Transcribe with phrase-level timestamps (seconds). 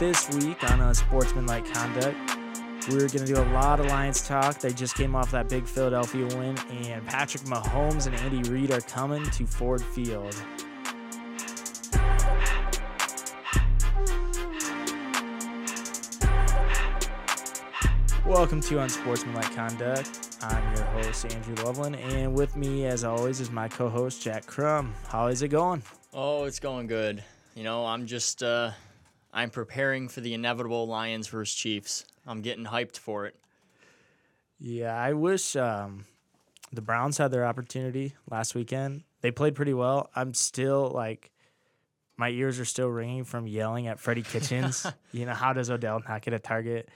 [0.00, 2.16] this week on Unsportsmanlike Conduct.
[2.88, 4.58] We're going to do a lot of Lions talk.
[4.58, 8.80] They just came off that big Philadelphia win, and Patrick Mahomes and Andy Reid are
[8.80, 10.34] coming to Ford Field.
[18.24, 20.38] Welcome to Unsportsmanlike Conduct.
[20.40, 24.46] I'm your host, Andrew Loveland, and with me, as always, is my co host, Jack
[24.46, 24.94] Crum.
[25.08, 25.82] How is it going?
[26.14, 27.22] Oh, it's going good.
[27.54, 28.70] You know, I'm just, uh,
[29.32, 32.04] I'm preparing for the inevitable Lions versus Chiefs.
[32.26, 33.36] I'm getting hyped for it.
[34.58, 36.04] Yeah, I wish um,
[36.72, 39.04] the Browns had their opportunity last weekend.
[39.22, 40.10] They played pretty well.
[40.14, 41.30] I'm still like,
[42.16, 44.86] my ears are still ringing from yelling at Freddie Kitchens.
[45.12, 46.88] you know, how does Odell not get a target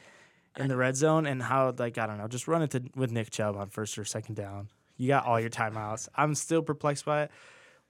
[0.58, 1.27] in the red zone?
[1.27, 3.96] And how, like, I don't know, just run it to, with Nick Chubb on first
[3.96, 4.68] or second down.
[4.96, 6.08] You got all your timeouts.
[6.14, 7.30] I'm still perplexed by it.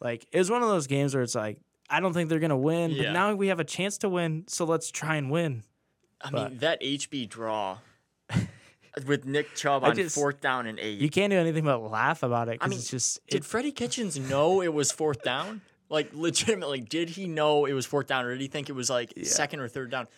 [0.00, 1.58] Like, it was one of those games where it's like,
[1.90, 3.04] I don't think they're going to win, Yeah.
[3.04, 5.64] but now we have a chance to win, so let's try and win.
[6.20, 7.78] I But- mean, that HB draw
[9.06, 11.00] with Nick Chubb I on just- fourth down and eight.
[11.00, 14.18] You can't do anything but laugh about it I mean, it's just did Freddie Kitchens
[14.18, 15.60] know it was fourth down?
[15.90, 18.88] Like, legitimately, did he know it was fourth down, or did he think it was
[18.88, 20.08] like second or third down?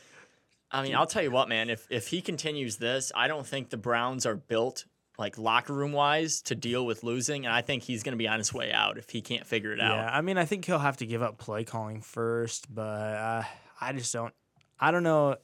[0.70, 1.70] I mean, I'll tell you what, man.
[1.70, 4.84] If if he continues this, I don't think the Browns are built
[5.18, 8.28] like locker room wise to deal with losing, and I think he's going to be
[8.28, 9.96] on his way out if he can't figure it out.
[9.96, 13.42] Yeah, I mean, I think he'll have to give up play calling first, but uh,
[13.80, 14.34] I just don't.
[14.78, 15.36] I don't know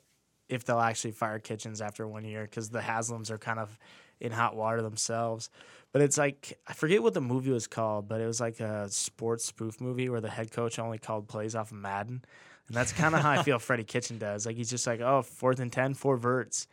[0.48, 3.78] if they'll actually fire Kitchens after one year because the Haslams are kind of
[4.20, 5.48] in hot water themselves.
[5.92, 8.88] But it's like I forget what the movie was called, but it was like a
[8.90, 12.24] sports spoof movie where the head coach only called plays off of Madden,
[12.68, 14.46] and that's kind of how I feel Freddie Kitchen does.
[14.46, 16.66] Like he's just like, oh, fourth and ten, four verts.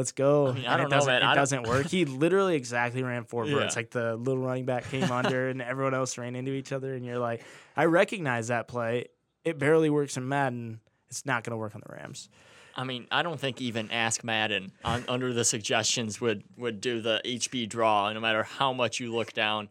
[0.00, 0.52] Let's go.
[0.52, 1.22] mean, I don't it know, doesn't, man.
[1.22, 1.86] It don't- doesn't work.
[1.86, 3.56] He literally exactly ran four Yeah.
[3.56, 3.76] verts.
[3.76, 6.94] Like the little running back came under and everyone else ran into each other.
[6.94, 7.42] And you're like,
[7.76, 9.06] I recognize that play.
[9.44, 10.80] It barely works in Madden.
[11.08, 12.28] It's not going to work on the Rams.
[12.76, 17.00] I mean, I don't think even Ask Madden on, under the suggestions would would do
[17.00, 19.68] the HB draw, no matter how much you look down.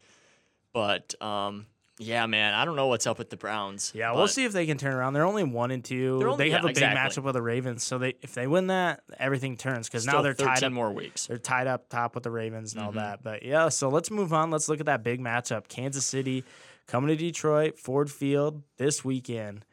[0.73, 1.65] But um,
[2.01, 3.91] yeah, man, I don't know what's up with the Browns.
[3.93, 5.13] Yeah, we'll see if they can turn around.
[5.13, 6.21] They're only one and two.
[6.23, 7.21] Only- they have yeah, a big exactly.
[7.21, 7.83] matchup with the Ravens.
[7.83, 10.71] So they if they win that, everything turns because now they're 13 tied up.
[10.71, 11.27] more weeks.
[11.27, 12.97] They're tied up top with the Ravens and all Mm-hmm.
[12.99, 13.21] that.
[13.23, 14.49] But yeah, so let's move on.
[14.49, 15.67] Let's look at that big matchup.
[15.67, 16.45] Kansas City
[16.87, 19.65] coming to Detroit, Ford Field this weekend.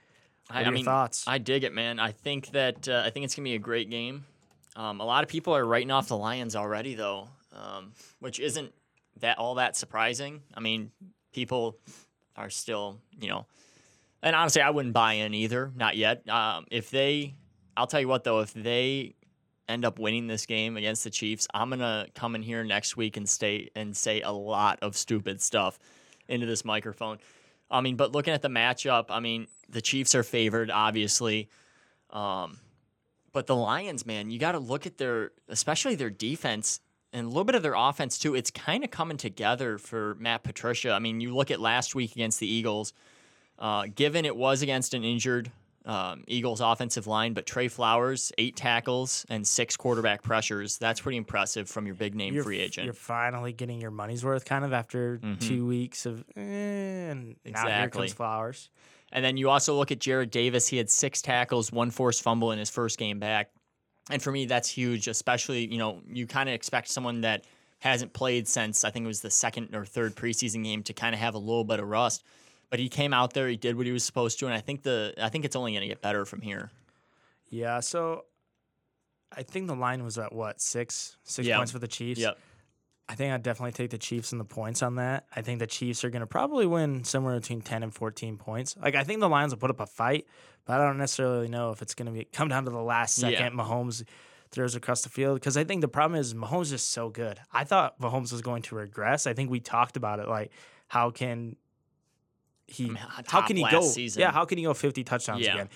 [0.48, 1.24] What I, are I your mean, thoughts?
[1.28, 1.98] I dig it, man.
[2.00, 4.24] I think that uh, I think it's gonna be a great game.
[4.74, 8.72] Um, a lot of people are writing off the Lions already, though, um, which isn't
[9.20, 10.42] that all that surprising.
[10.54, 10.90] I mean,
[11.32, 11.78] people
[12.36, 13.46] are still, you know,
[14.22, 16.28] and honestly, I wouldn't buy in either, not yet.
[16.28, 17.34] Um, if they,
[17.76, 19.14] I'll tell you what though, if they
[19.68, 23.16] end up winning this game against the Chiefs, I'm gonna come in here next week
[23.16, 25.78] and stay and say a lot of stupid stuff
[26.28, 27.18] into this microphone.
[27.70, 31.48] I mean, but looking at the matchup, I mean, the Chiefs are favored, obviously.
[32.10, 32.58] Um,
[33.32, 36.80] but the Lions, man, you got to look at their, especially their defense
[37.16, 38.34] and a little bit of their offense too.
[38.34, 40.92] It's kind of coming together for Matt Patricia.
[40.92, 42.92] I mean, you look at last week against the Eagles.
[43.58, 45.50] Uh, given it was against an injured
[45.86, 50.76] um, Eagles offensive line, but Trey Flowers, eight tackles and six quarterback pressures.
[50.76, 52.84] That's pretty impressive from your big name you're, free agent.
[52.84, 52.92] You're.
[52.92, 53.00] Mm-hmm.
[53.00, 57.88] finally getting your money's worth, kind of after two weeks of, eh, and now here
[57.88, 58.68] comes Flowers.
[59.10, 60.68] And then you also look at Jarrad Davis.
[60.68, 63.50] He had six tackles, one forced fumble in his first game back.
[64.10, 67.44] And for me, that's huge, especially, you know, you kind of expect someone that
[67.80, 71.14] hasn't played since I think it was the second or third preseason game to kind
[71.14, 72.22] of have a little bit of rust.
[72.70, 74.82] But he came out there, he did what he was supposed to, and I think
[74.82, 76.70] the I think it's only going to get better from here.
[77.48, 78.24] Yeah, so
[79.36, 81.58] I think the line was at what six six Yeah.
[81.58, 82.20] points for the Chiefs.
[82.20, 82.38] Yep.
[83.08, 85.26] I think I'd definitely take the Chiefs and the points on that.
[85.34, 88.76] I think the Chiefs are going to probably win somewhere between 10 and 14 points.
[88.76, 90.26] Like, I think the Lions will put up a fight,
[90.64, 93.14] but I don't necessarily know if it's going to be come down to the last
[93.14, 93.32] second.
[93.56, 93.64] Yeah.
[93.64, 94.02] Mahomes
[94.50, 97.38] throws across the field because I think the problem is Mahomes is so good.
[97.52, 99.26] I thought Mahomes was going to regress.
[99.28, 100.28] I think we talked about it.
[100.28, 100.50] Like,
[100.88, 101.56] how can
[102.66, 103.82] he, mean, how can he go?
[103.82, 104.20] season.
[104.20, 105.54] Yeah, how can he go 50 touchdowns Yeah.
[105.54, 105.68] again?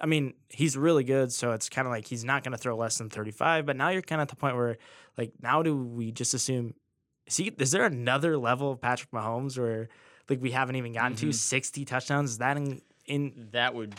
[0.00, 2.76] I mean, he's really good, so it's kind of like he's not going to throw
[2.76, 3.64] less than 35.
[3.64, 4.76] But now you're kind of at the point where,
[5.16, 6.74] like, now do we just assume?
[7.26, 9.88] Is, he, is there another level of Patrick Mahomes where,
[10.28, 11.28] like, we haven't even gotten Mm-hmm.
[11.30, 12.30] to 60 touchdowns?
[12.32, 13.94] Is that in, in That would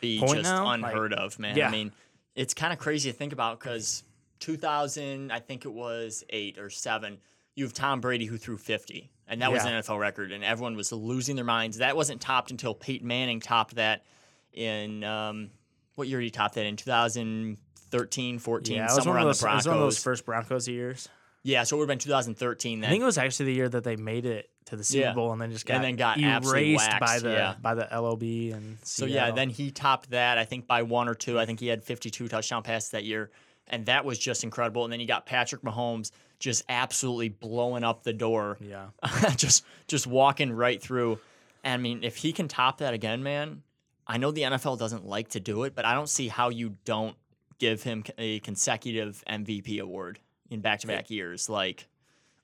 [0.00, 0.64] be just now?
[0.64, 1.56] Like, unheard of, man.
[1.56, 1.68] yeah.
[1.68, 1.92] I mean,
[2.34, 4.04] it's kind of crazy to think about because
[4.40, 7.18] 2000, I think it was eight or seven,
[7.54, 10.76] you have Tom Brady who threw 50, and that was an NFL record, and everyone
[10.76, 11.78] was losing their minds.
[11.78, 14.04] That wasn't topped until Peyton Manning topped that
[14.52, 15.50] in um,
[15.94, 16.76] what year did he top that in?
[16.76, 21.08] 2013, 14, yeah, somewhere on the it was one of those first Broncos years.
[21.46, 22.88] Yeah, so it would have been 2013 then.
[22.88, 25.12] I think it was actually the year that they made it to the Super Yeah.
[25.12, 27.54] Bowl and then just got, And then got absolutely erased by the yeah.
[27.62, 31.14] by the LOB and So yeah, then he topped that I think by one or
[31.14, 31.38] two.
[31.38, 33.30] I think he had 52 touchdown passes that year,
[33.68, 34.82] and that was just incredible.
[34.82, 36.10] And then you got Patrick Mahomes
[36.40, 38.88] just absolutely blowing up the door, yeah.
[39.36, 41.20] just just walking right through.
[41.62, 43.62] And I mean, if he can top that again, man,
[44.04, 46.74] I know the NFL doesn't like to do it, but I don't see how you
[46.84, 47.16] don't
[47.58, 50.18] give him a consecutive MVP award
[50.50, 51.48] in back-to-back years.
[51.48, 51.86] Like,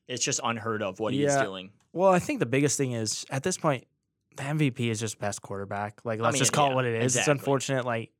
[0.09, 1.71] it's just unheard of what he's doing.
[1.93, 3.87] Well, I think the biggest thing is at this point,
[4.37, 6.01] the MVP is just best quarterback.
[6.05, 7.17] Like, let's mean, just call yeah, it what it is.
[7.17, 7.85] It's unfortunate.
[7.85, 8.11] Like,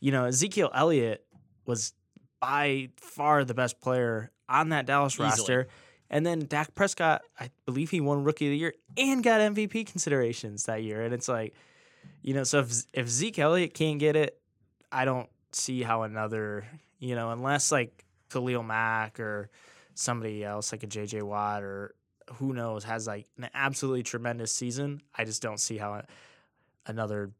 [0.00, 1.24] you know, Ezekiel Elliott
[1.64, 1.94] was
[2.40, 5.28] by far the best player on that Dallas Easily.
[5.28, 5.68] roster.
[6.10, 9.86] And then Dak Prescott, I believe he won Rookie of the Year and got MVP
[9.86, 11.02] considerations that year.
[11.02, 11.54] And it's like,
[12.22, 14.40] you know, so if if Zeke Elliott can't get it,
[14.92, 16.64] I don't see how another,
[17.00, 19.50] you know, unless like Khalil Mack or
[19.94, 21.94] somebody else like a JJ Watt or
[22.34, 25.00] who knows has like an absolutely tremendous season.
[25.14, 26.02] I just don't see how
[26.86, 27.30] another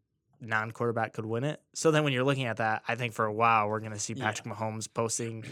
[0.41, 1.61] non-quarterback could win it.
[1.75, 3.99] So then when you're looking at that, I think for a while we're going to
[3.99, 4.25] see Yeah.
[4.27, 5.45] Patrick Mahomes posting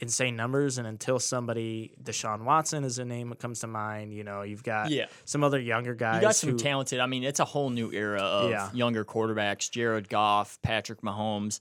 [0.00, 4.22] insane numbers and until somebody Deshaun Watson is a name that comes to mind, you
[4.22, 5.06] know, you've got Yeah.
[5.24, 7.00] some other younger guys You got some who talented.
[7.00, 8.70] I mean, it's a whole new era of Yeah.
[8.72, 9.68] younger quarterbacks.
[9.70, 11.58] Jared Goff, Patrick Mahomes,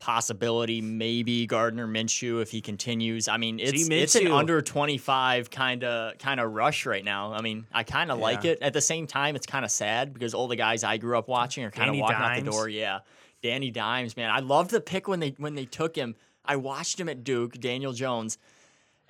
[0.00, 3.28] possibility maybe Gardner Minshew if he continues.
[3.28, 7.32] I mean, it's it's an under twenty five kind of kind of rush right now.
[7.32, 8.60] I mean, I kind of like it.
[8.62, 11.28] At the same time, it's kind of sad because all the guys I grew up
[11.28, 12.68] watching are kind of walking out the door.
[12.68, 13.00] Yeah,
[13.42, 16.16] Danny Dimes, man, I loved the pick when they when they took him.
[16.44, 18.38] I watched him at Duke, Daniel Jones.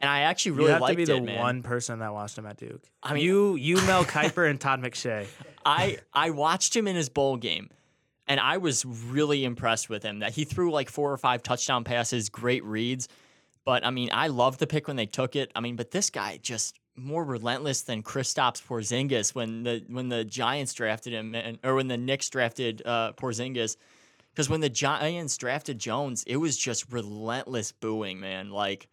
[0.02, 2.38] And I actually really you have liked to be the it, one person that watched
[2.38, 2.82] him at Duke.
[3.02, 5.26] I mean- you, you, Mel Kiper, and Todd McShay.
[5.64, 7.69] I I watched him in his bowl game,
[8.30, 10.20] and I was really impressed with him.
[10.20, 13.08] That he threw like four or five touchdown passes, great reads.
[13.64, 15.50] But I mean, I loved the pick when they took it.
[15.56, 20.24] I mean, but this guy just more relentless than Kristaps Porzingis when the when the
[20.24, 23.76] Giants drafted him, and, or when the Knicks drafted uh, Porzingis.
[24.32, 28.50] Because when the Giants drafted Jones, it was just relentless booing, man.
[28.50, 28.86] Like,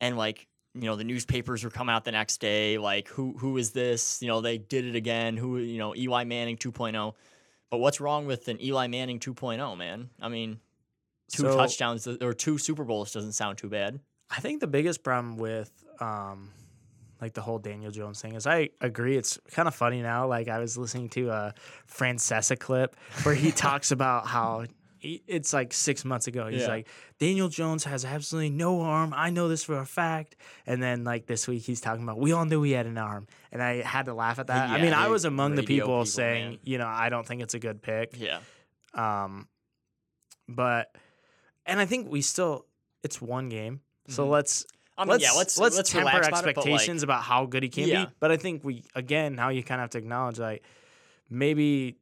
[0.00, 3.56] and like you know the newspapers were coming out the next day like who who
[3.56, 7.14] is this you know they did it again who you know Eli Manning 2.0
[7.76, 10.08] but what's wrong with an Eli Manning 2.0 man?
[10.18, 10.60] I mean
[11.30, 14.00] two So- touchdowns or two Super Bowls doesn't sound too bad.
[14.30, 15.70] I think the biggest problem with
[16.00, 16.50] um
[17.20, 20.48] like the whole Daniel Jones thing is I agree it's kind of funny now like
[20.48, 21.54] I was listening to a
[21.86, 24.64] Francesa clip where he talks about how
[25.26, 26.68] it's like 6 months ago he's Yeah.
[26.68, 26.88] like
[27.18, 30.36] Daniel Jones has absolutely no arm I know this for a fact
[30.66, 33.26] and then like this week he's talking about we all knew he had an arm
[33.52, 36.04] and I had to laugh at that I mean I was among the people, people,
[36.06, 36.58] saying man.
[36.64, 38.40] you know I don't think it's a good pick yeah
[38.94, 39.48] um,
[40.48, 40.94] but
[41.66, 42.66] and I think we still
[43.02, 44.30] it's one game, so Mhm.
[44.30, 44.66] let's
[44.98, 47.44] I mean let's yeah let's let's, let's temper relax about it, like, expectations about how
[47.46, 48.04] good he can Yeah.
[48.06, 48.10] be.
[48.20, 50.64] But I think we again now you kind of have to acknowledge like
[51.28, 51.96] maybe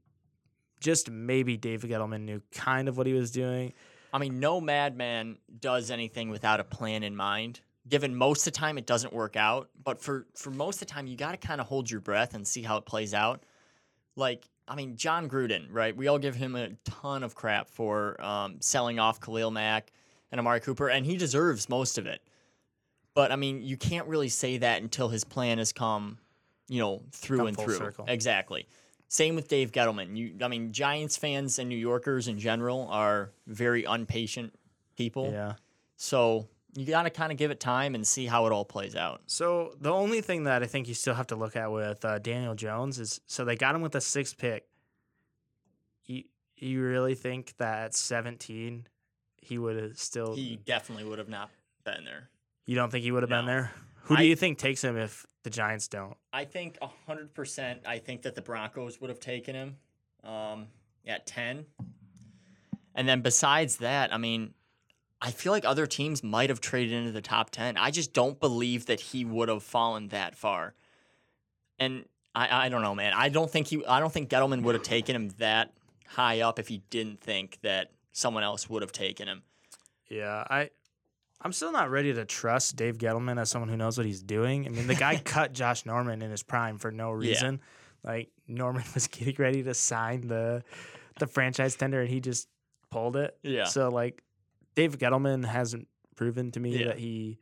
[0.85, 3.73] just maybe David Gettleman knew kind of what he was doing.
[4.13, 7.61] I mean, no madman does anything without a plan in mind.
[7.89, 10.93] Given most of the time it doesn't work out, but for for most of the
[10.95, 13.45] time you got to kind of hold your breath and see how it plays out.
[14.15, 15.97] Like, I mean, Jon Gruden, right?
[15.97, 19.91] We all give him a ton of crap for um, selling off Khalil Mack
[20.31, 22.23] and Amari Cooper, and he deserves most of it.
[23.15, 26.19] But I mean, you can't really say that until his plan has come,
[26.69, 27.77] you know, through Come and full through.
[27.77, 28.05] circle.
[28.07, 28.67] Exactly.
[29.15, 30.17] Same with Dave Gettleman.
[30.17, 34.53] You, I mean, Giants fans and New Yorkers in general are very impatient
[34.97, 35.31] people.
[35.31, 35.53] Yeah.
[35.95, 38.97] So you got to kind of give it time and see how it all plays
[38.97, 39.21] out.
[39.29, 42.19] So the only thing that I think you still have to look at with uh,
[42.19, 44.67] Daniel Jones is so they got him with a sixth pick.
[46.07, 46.25] You
[46.57, 48.89] you really think that at seventeen
[49.37, 50.35] he would have still?
[50.35, 51.51] He definitely would have not
[51.85, 52.31] been there.
[52.67, 53.71] you don't think he would have been there?
[54.07, 56.17] Who do you think takes him if the Giants don't?
[56.33, 57.87] I think 100%.
[57.87, 59.77] I think that the Broncos would have taken him
[60.25, 60.67] um,
[61.07, 61.67] at 10.
[62.95, 64.55] And then besides that, I mean,
[65.21, 67.77] I feel like other teams might have traded into the top 10.
[67.77, 70.75] I just don't believe that he would have fallen that far.
[71.79, 73.13] And I, I don't know, man.
[73.15, 75.73] I don't think he I don't think Gettleman would have taken him that
[76.07, 79.43] high up if he didn't think that someone else would have taken him.
[80.09, 80.71] Yeah, I
[81.41, 84.67] I'm still not ready to trust Dave Gettleman as someone who knows what he's doing.
[84.67, 87.61] I mean, the guy cut Josh Norman in his prime for no reason.
[88.03, 90.63] Like Norman was getting ready to sign the
[91.21, 92.49] the franchise tender and he just
[92.91, 93.37] pulled it.
[93.43, 93.65] Yeah.
[93.65, 94.23] So like
[94.75, 95.87] Dave Gettleman hasn't
[96.17, 96.87] proven to me Yeah.
[96.89, 97.39] that he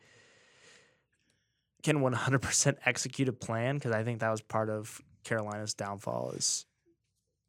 [1.83, 6.67] can 100% execute a plan because I think that was part of Carolina's downfall is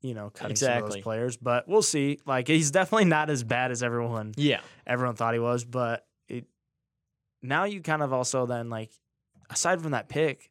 [0.02, 1.38] you know cutting some of those players.
[1.38, 2.20] But we'll see.
[2.26, 4.62] Like he's definitely not as bad as everyone Yeah.
[4.86, 6.06] everyone thought he was, but
[7.44, 8.92] now you kind of also then like
[9.50, 10.50] aside from that pick,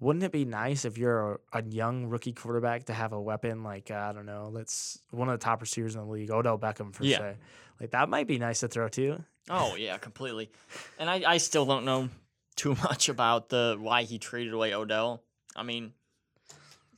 [0.00, 3.62] wouldn't it be nice if you're a, a young rookie quarterback to have a weapon
[3.62, 6.58] like uh, I don't know, let's one of the top receivers in the league, Odell
[6.58, 7.18] Beckham for Yeah.
[7.18, 7.36] say,
[7.80, 9.22] like that might be nice to throw too.
[9.48, 10.50] Oh yeah, completely.
[10.98, 12.08] And I, I still don't know
[12.56, 15.22] too much about the why he traded away Odell.
[15.54, 15.92] I mean,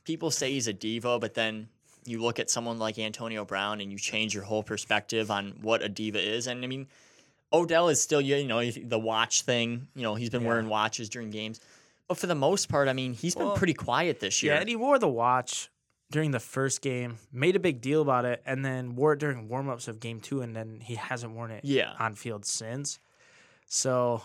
[0.03, 1.69] people say he's a diva, but then
[2.05, 5.81] you look at someone like Antonio Brown and you change your whole perspective on what
[5.81, 6.47] a diva is.
[6.47, 6.87] And I mean,
[7.53, 9.87] Odell is still you know the watch thing.
[9.95, 10.47] You know he's been Yeah.
[10.49, 11.59] wearing watches during games,
[12.07, 14.53] but for the most part, I mean he's been pretty quiet this year.
[14.53, 15.69] Yeah, and he wore the watch
[16.11, 19.47] during the first game, made a big deal about it, and then wore it during
[19.49, 21.93] warmups of game two, and then he hasn't worn it Yeah.
[21.99, 22.99] on field since.
[23.67, 24.21] So,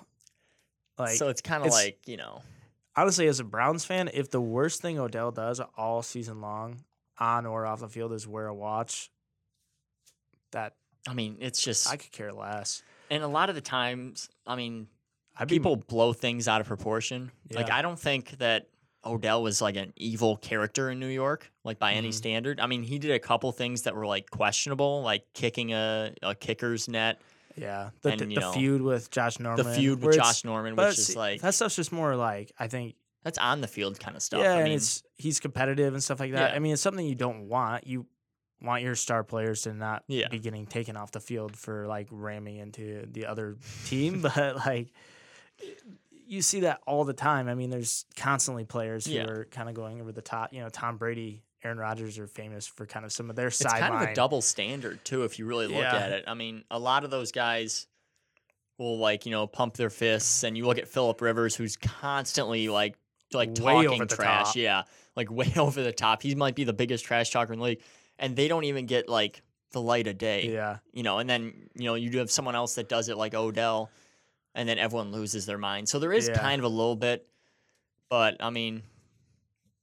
[0.99, 2.43] like, so it's kind of like you know
[2.97, 6.85] honestly, as a Browns fan, if the worst thing Odell does all season long,
[7.19, 9.11] on or off the field, is wear a watch,
[10.53, 10.75] that
[11.09, 12.83] I mean it's just I could care less.
[13.11, 14.87] And a lot of the times I mean
[15.37, 17.31] I'd be- people blow things out of proportion.
[17.53, 18.69] Like I don't think that
[19.05, 22.15] Odell was like an evil character in New York, like by any Mhm.
[22.15, 22.61] standard.
[22.61, 26.35] I mean, he did a couple things that were like questionable, like kicking a, a
[26.35, 27.19] kicker's net,
[27.57, 30.77] yeah, the, and, the, the know, feud with Josh Norman, the feud with Josh Norman,
[30.77, 34.17] which is like that stuff's just more like I think that's on the field kind
[34.17, 34.43] of stuff.
[34.43, 36.51] Yeah, I mean, it's he's competitive and stuff like that.
[36.51, 36.57] Yeah.
[36.57, 37.87] I mean, it's something you don't want.
[37.87, 38.05] You
[38.63, 40.29] want your star players to not Yeah.
[40.29, 44.89] be getting taken off the field for like ramming into the other team, but like
[46.27, 47.49] you see that all the time.
[47.49, 49.25] I mean, there's constantly players who Yeah.
[49.25, 50.53] are kind of going over the top.
[50.53, 53.59] You know, Tom Brady, Aaron Rodgers are famous for kind of some of their it's
[53.59, 53.91] sideline.
[53.91, 55.97] kind of a double standard too, if you really look Yeah.
[55.97, 56.25] at it.
[56.29, 57.87] I mean, a lot of those guys
[58.79, 62.69] will like you know pump their fists, and you look at Philip Rivers, who's constantly
[62.69, 62.97] like
[63.33, 64.47] like Way talking trash.
[64.47, 64.57] top.
[64.57, 64.83] Yeah,
[65.17, 66.23] like way over the top.
[66.23, 67.83] He might be the biggest trash talker in the league,
[68.21, 70.49] and they don't even get like the light of day.
[70.53, 73.17] Yeah, You know, and then you know you do have someone else that does it
[73.17, 73.91] like Odell,
[74.55, 75.89] and then everyone loses their mind.
[75.89, 76.35] So there is Yeah.
[76.39, 77.27] kind of a little bit,
[78.09, 78.83] but I mean,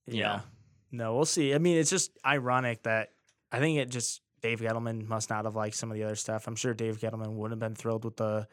[0.05, 0.27] you yeah.
[0.37, 0.41] know.
[0.89, 1.53] No, we'll see.
[1.53, 3.11] I mean, it's just ironic that
[3.51, 6.47] I think it just Dave Gettleman must not have liked some of the other stuff.
[6.47, 8.47] I'm sure Dave Gettleman would have been thrilled with the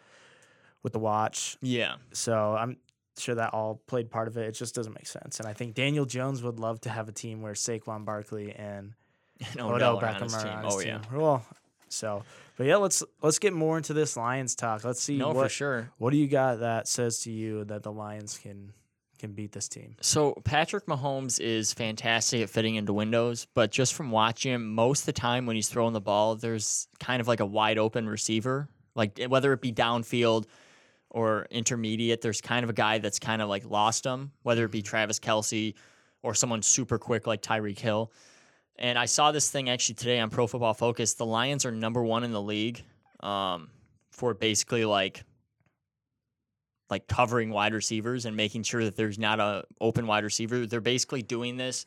[0.82, 1.56] with the watch.
[1.62, 2.76] yeah, So I'm
[3.16, 4.46] sure that all played part of it.
[4.48, 5.38] It just doesn't make sense.
[5.40, 8.92] And I think Daniel Jones would love to have a team where Saquon Barkley and
[9.52, 10.52] and Odell, are on Beckham his team.
[10.52, 10.88] on oh, his oh team.
[10.88, 11.46] yeah, Well,
[11.88, 12.22] so
[12.56, 14.84] but yeah, let's let's get more into this Lions talk.
[14.84, 15.90] Let's see no what for sure.
[15.98, 18.72] what do you got that says to you that the Lions can
[19.18, 19.96] can beat this team.
[20.00, 25.00] So Patrick Mahomes is fantastic at fitting into windows, but just from watching him, most
[25.00, 28.08] of the time when he's throwing the ball, there's kind of like a wide open
[28.08, 30.44] receiver, like whether it be downfield
[31.10, 32.20] or intermediate.
[32.20, 34.86] There's kind of a guy that's kind of like lost him, whether it be mm-hmm.
[34.86, 35.74] Travis Kelce
[36.22, 38.12] or someone super quick like Tyreek Hill.
[38.76, 41.14] And I saw this thing actually today on Pro Football Focus.
[41.14, 42.82] The Lions are number one in the league
[43.20, 43.70] um,
[44.10, 45.22] for basically like
[46.90, 50.66] like covering wide receivers and making sure that there's not a open wide receiver.
[50.66, 51.86] They're basically doing this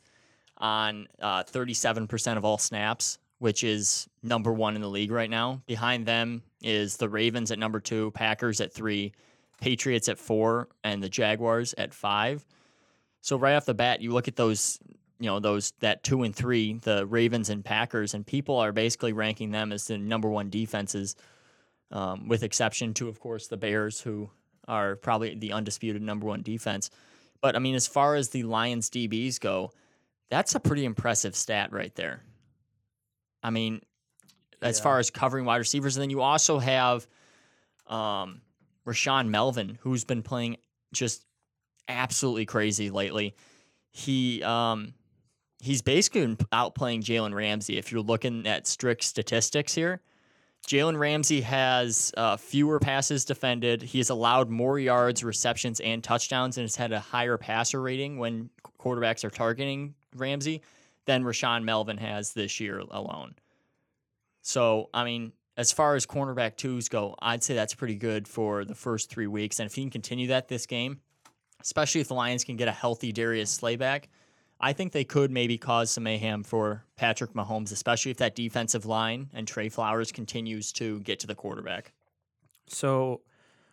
[0.58, 5.62] on uh, 37% of all snaps, which is number one in the league right now.
[5.66, 9.12] Behind them is the Ravens at number two, Packers at three,
[9.60, 12.44] Patriots at four, and the Jaguars at five.
[13.20, 14.78] So right off the bat, you look at those,
[15.20, 19.12] you know, those that two and three, the Ravens and Packers, and people are basically
[19.12, 21.16] ranking them as the number one defenses,
[21.90, 24.30] um, with exception to, of course, the Bears, who
[24.68, 26.90] are probably the undisputed number one defense.
[27.40, 29.72] But I mean, as far as the Lions DBs go,
[30.30, 32.22] that's a pretty impressive stat right there.
[33.42, 33.80] I mean,
[34.60, 34.82] as Yeah.
[34.82, 37.06] far as covering wide receivers, and then you also have
[37.86, 38.42] um,
[38.86, 40.58] Rashaan Melvin, who's been playing
[40.92, 41.24] just
[41.88, 43.34] absolutely crazy lately.
[43.90, 44.92] He um,
[45.60, 47.78] he's basically outplaying Jalen Ramsey.
[47.78, 50.00] If you're looking at strict statistics here,
[50.66, 53.82] Jalen Ramsey has uh, fewer passes defended.
[53.82, 58.18] He has allowed more yards, receptions, and touchdowns, and has had a higher passer rating
[58.18, 60.62] when quarterbacks are targeting Ramsey
[61.06, 63.34] than Rashaan Melvin has this year alone.
[64.42, 68.64] So, I mean, as far as cornerback twos go, I'd say that's pretty good for
[68.64, 69.58] the first three weeks.
[69.58, 71.00] And if he can continue that this game,
[71.62, 74.08] especially if the Lions can get a healthy Darius Slay back,
[74.60, 78.86] I think they could maybe cause some mayhem for Patrick Mahomes, especially if that defensive
[78.86, 81.92] line and Trey Flowers continues to get to the quarterback.
[82.66, 83.20] So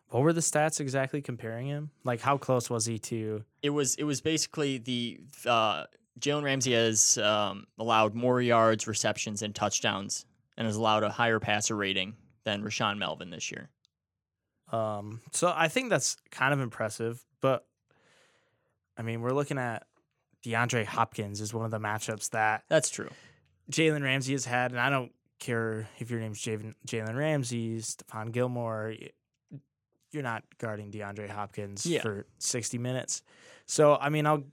[0.09, 1.89] what were the stats exactly comparing him?
[2.03, 5.85] Like how close was he to It was it was basically the uh,
[6.19, 10.25] Jalen Ramsey has um, allowed more yards, receptions, and touchdowns,
[10.55, 13.69] and has allowed a higher passer rating than Rashaan Melvin this year.
[14.71, 17.65] Um, so I think that's kind of impressive, but
[18.97, 19.85] I mean, we're looking at
[20.45, 23.09] DeAndre Hopkins is one of the matchups that That's true.
[23.71, 28.93] Jalen Ramsey has had, and I don't care if your name's Jalen Ramsey, Stephon Gilmore,
[30.11, 32.01] you're not guarding DeAndre Hopkins Yeah.
[32.01, 33.23] for 60 minutes.
[33.65, 34.43] So I mean, I'll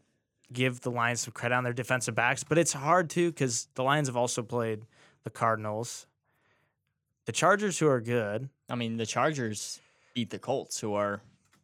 [0.53, 3.83] give the Lions some credit on their defensive backs, but it's hard to because the
[3.83, 4.87] Lions have also played
[5.25, 6.07] the Cardinals,
[7.27, 8.49] the Chargers, who are good.
[8.69, 9.81] I mean, the Chargers
[10.15, 11.21] beat the Colts, who are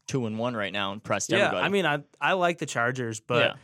[0.06, 1.64] two and one right now, and pressed Yeah, everybody.
[1.66, 3.54] I mean, I I like the Chargers, but Yeah.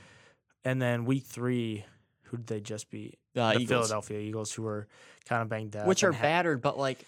[0.65, 1.85] And then week three,
[2.25, 3.19] who did they just beat?
[3.37, 3.89] Uh, the Eagles.
[3.89, 4.87] Philadelphia Eagles, who were
[5.27, 6.63] kind of banged up, which are ha- battered.
[6.63, 6.99] But like,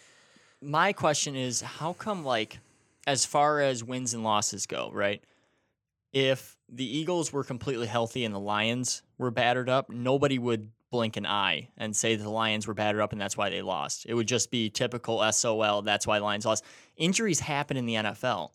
[0.60, 2.58] my question is, how come like,
[3.06, 5.22] as far as wins and losses go, right?
[6.12, 11.16] If the Eagles were completely healthy and the Lions were battered up, nobody would blink
[11.16, 14.06] an eye and say that the Lions were battered up and that's why they lost.
[14.08, 15.82] It would just be typical SOL.
[15.82, 16.64] That's why Lions lost.
[16.96, 18.50] Injuries happen in the NFL.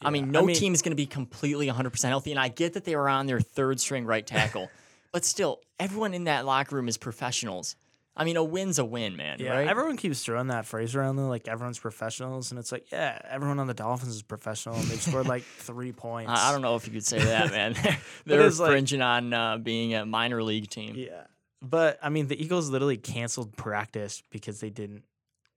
[0.00, 2.30] I mean, no I mean- team is going to be completely 100% healthy.
[2.30, 4.70] And I get that they were on their third string right tackle,
[5.12, 7.76] but still, everyone in that locker room is professionals.
[8.18, 9.36] I mean, a win's a win, man.
[9.40, 9.68] Yeah, right?
[9.68, 13.58] everyone keeps throwing that phrase around though, like everyone's professionals, and it's like, yeah, everyone
[13.60, 16.32] on the Dolphins is professional, and they've scored like three points.
[16.32, 17.74] I I don't know if you could say that, man.
[18.24, 20.94] They're it's like- fringing on uh, being a minor league team.
[20.96, 21.24] Yeah,
[21.60, 25.02] but I mean, the Eagles literally canceled practice because they didn't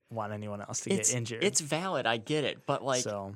[0.10, 1.43] want anyone else to it's get injured.
[1.46, 3.36] It's valid, I get it, but like, so,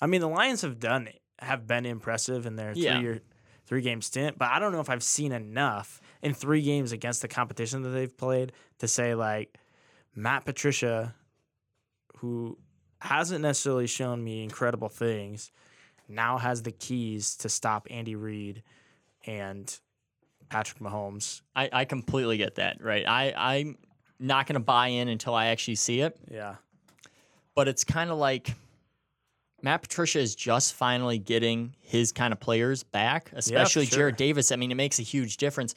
[0.00, 1.08] I mean, the Lions have done
[1.40, 2.94] have been impressive in their Yeah.
[2.94, 3.20] three year,
[3.66, 7.22] three game stint, but I don't know if I've seen enough in three games against
[7.22, 9.56] the competition that they've played to say like
[10.14, 11.14] Matt Patricia,
[12.18, 12.58] who
[13.00, 15.50] hasn't necessarily shown me incredible things,
[16.08, 18.62] now has the keys to stop Andy Reid
[19.26, 19.78] and
[20.48, 21.42] Patrick Mahomes.
[21.54, 23.04] I, I completely get that, right?
[23.06, 23.76] I I'm
[24.18, 26.56] not gonna buy in until I actually see it, Yeah.
[27.54, 28.54] but it's kind of like.
[29.66, 34.12] Matt Patricia is just finally getting his kind of players back, especially sure.
[34.12, 34.52] Jarrad Davis.
[34.52, 35.74] I mean, it makes a huge difference.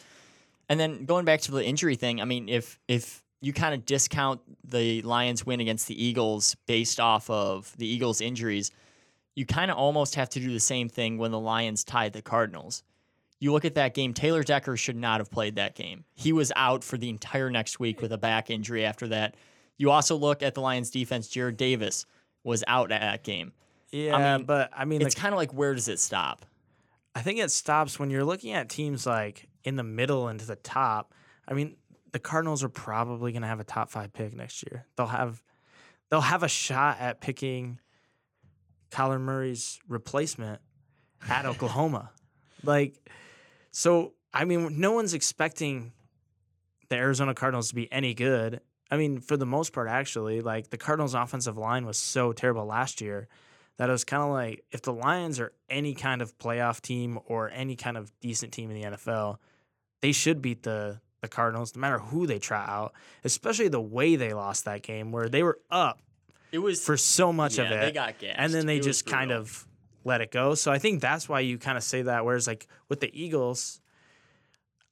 [0.69, 3.87] And then going back to the injury thing, I mean, if if you kind of
[3.87, 8.69] discount the Lions win against the Eagles based off of the Eagles injuries,
[9.33, 12.21] you kind of almost have to do the same thing when the Lions tied the
[12.21, 12.83] Cardinals.
[13.39, 16.03] You look at that game, Taylor Decker should not have played that game.
[16.13, 19.33] He was out for the entire next week with a back injury after that.
[19.77, 22.05] You also look at the Lions defense, Jarrad Davis
[22.43, 23.51] was out at that game.
[23.91, 26.45] Yeah, mean, but I mean, It's kind of like where does it stop?
[27.15, 30.45] I think it stops when you're looking at teams like in the middle and to
[30.45, 31.13] the top.
[31.47, 31.75] I mean,
[32.11, 34.85] the Cardinals are probably going to have a top five pick next year.
[34.95, 35.41] They'll have
[36.09, 37.79] they'll have a shot at picking
[38.91, 40.61] Kyler Murray's replacement
[41.27, 42.11] at Oklahoma.
[42.63, 42.95] Like,
[43.71, 45.93] so I mean, no one's expecting
[46.89, 48.61] the Arizona Cardinals to be any good.
[48.91, 52.65] I mean, for the most part, actually, like the Cardinals' offensive line was so terrible
[52.65, 53.27] last year
[53.79, 57.17] that it was kind of like if the Lions are any kind of playoff team
[57.27, 59.37] or any kind of decent team in the NFL,
[60.01, 64.15] they should beat the the Cardinals no matter who they try out, especially the way
[64.17, 66.01] they lost that game where they were up
[66.51, 68.35] It was for so much yeah, of it they got gassed.
[68.37, 69.65] and then they It just kind of
[70.05, 70.55] let it go.
[70.55, 72.23] So I think that's why you kind of say that.
[72.25, 73.81] Whereas like with the Eagles,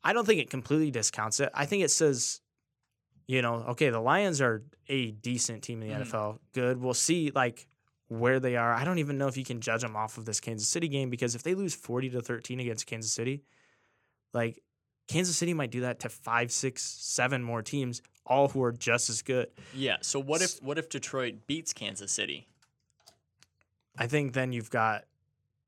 [0.03, 1.49] I don't think it completely discounts it.
[1.53, 2.41] I think it says,
[3.27, 6.07] you know, okay, the Lions are a decent team in the Mhm.
[6.07, 6.39] NFL.
[6.53, 6.77] Good.
[6.81, 7.67] We'll see like
[8.09, 8.73] where they are.
[8.73, 11.09] I don't even know if you can judge them off of this Kansas City game
[11.09, 13.43] because if they lose forty to thirteen against Kansas City,
[14.33, 14.61] like
[15.07, 19.09] Kansas City might do that to five, six, seven more teams, all who are just
[19.09, 19.47] as good.
[19.73, 19.97] Yeah.
[20.01, 22.47] So what if what if Detroit beats Kansas City?
[23.97, 25.05] I think then you've got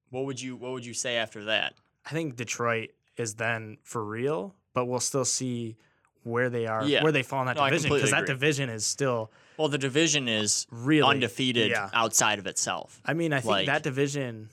[0.09, 1.73] What would you what would you say after that?
[2.05, 5.77] I think Detroit is then for real, but we'll still see
[6.23, 7.03] where they are, Yeah.
[7.03, 10.29] where they fall in that No, division, because that division is still Well, the division
[10.29, 11.89] is really undefeated Yeah.
[11.93, 13.01] outside of itself.
[13.05, 14.49] I mean, I think like- that division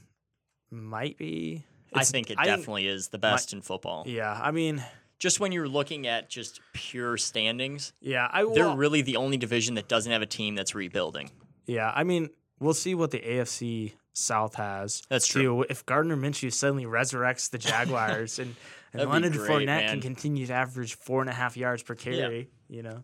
[0.70, 1.64] might be.
[1.94, 4.02] I think it I definitely is the best in football.
[4.06, 4.84] yeah, I mean,
[5.18, 9.76] Just when you're looking at just pure standings, yeah, I they're really the only division
[9.76, 11.30] that doesn't have a team that's rebuilding.
[11.66, 15.02] yeah, I mean, we'll see what the AFC South has.
[15.08, 15.40] That's too.
[15.40, 15.62] true.
[15.70, 18.56] If Gardner Minshew suddenly resurrects the Jaguars and,
[18.92, 19.88] and Leonard great, Fournette man.
[19.92, 23.02] can continue to average four and a half yards per carry, you know,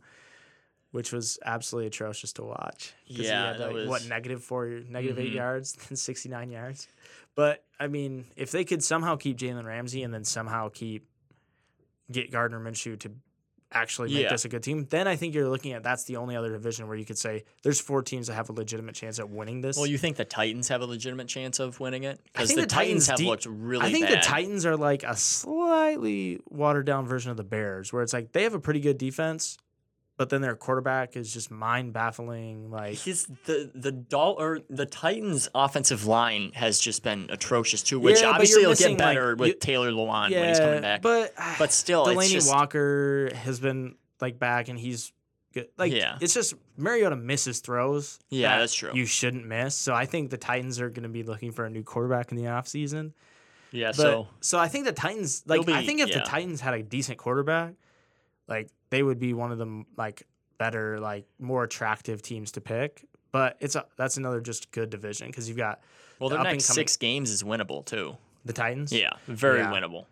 [0.93, 2.95] which was absolutely atrocious to watch.
[3.09, 5.37] 'Cause he Yeah, had, that like, what was- negative four, negative eight Mhm.
[5.37, 6.87] yards, then sixty nine yards.
[7.35, 11.09] But I mean, if they could somehow keep Jalen Ramsey and then somehow keep
[12.11, 13.11] get Gardner Minshew to
[13.75, 14.29] actually make Yeah.
[14.31, 16.89] this a good team, then I think you're looking at that's the only other division
[16.89, 19.79] where you could say there's four teams that have a legitimate chance at winning this.
[19.79, 22.21] Well, you think the Titans have a legitimate chance of winning it?
[22.25, 24.19] Because the, the Titans, Titans have de- looked really I think bad.
[24.23, 28.33] the Titans are like a slightly watered down version of the Bears, where it's like
[28.33, 29.57] they have a pretty good defense,
[30.23, 32.71] but then their quarterback is just mind baffling.
[32.71, 37.99] Like His the the doll or the Titans offensive line has just been atrocious too,
[37.99, 40.49] which Yeah, but obviously you're will get missing, like, better with you- Taylor Lewan when
[40.49, 41.03] he's coming back.
[41.03, 45.13] but But still, it's Delanie just Walker has been like back, and he's
[45.53, 45.67] good.
[45.77, 46.19] Like Yeah.
[46.21, 48.21] it's just Mariota misses throws.
[48.31, 48.93] Yeah, that that's true.
[48.95, 49.75] You shouldn't miss.
[49.75, 52.37] So I think the Titans are going to be looking for a new quarterback in
[52.37, 53.11] the offseason.
[53.73, 53.89] Yeah.
[53.89, 56.23] But, so so I think the Titans, like, It'll I be- think if the yeah.
[56.25, 57.73] Titans had a decent quarterback,
[58.49, 60.27] like, they would be one of the like
[60.59, 63.05] better, like, more attractive teams to pick.
[63.33, 65.81] But it's a, that's another just good division because you've got
[66.19, 68.17] well, the their next coming- six games is winnable too.
[68.45, 68.93] the Titans.
[68.93, 69.73] Yeah, very Yeah.
[69.73, 70.07] winnable.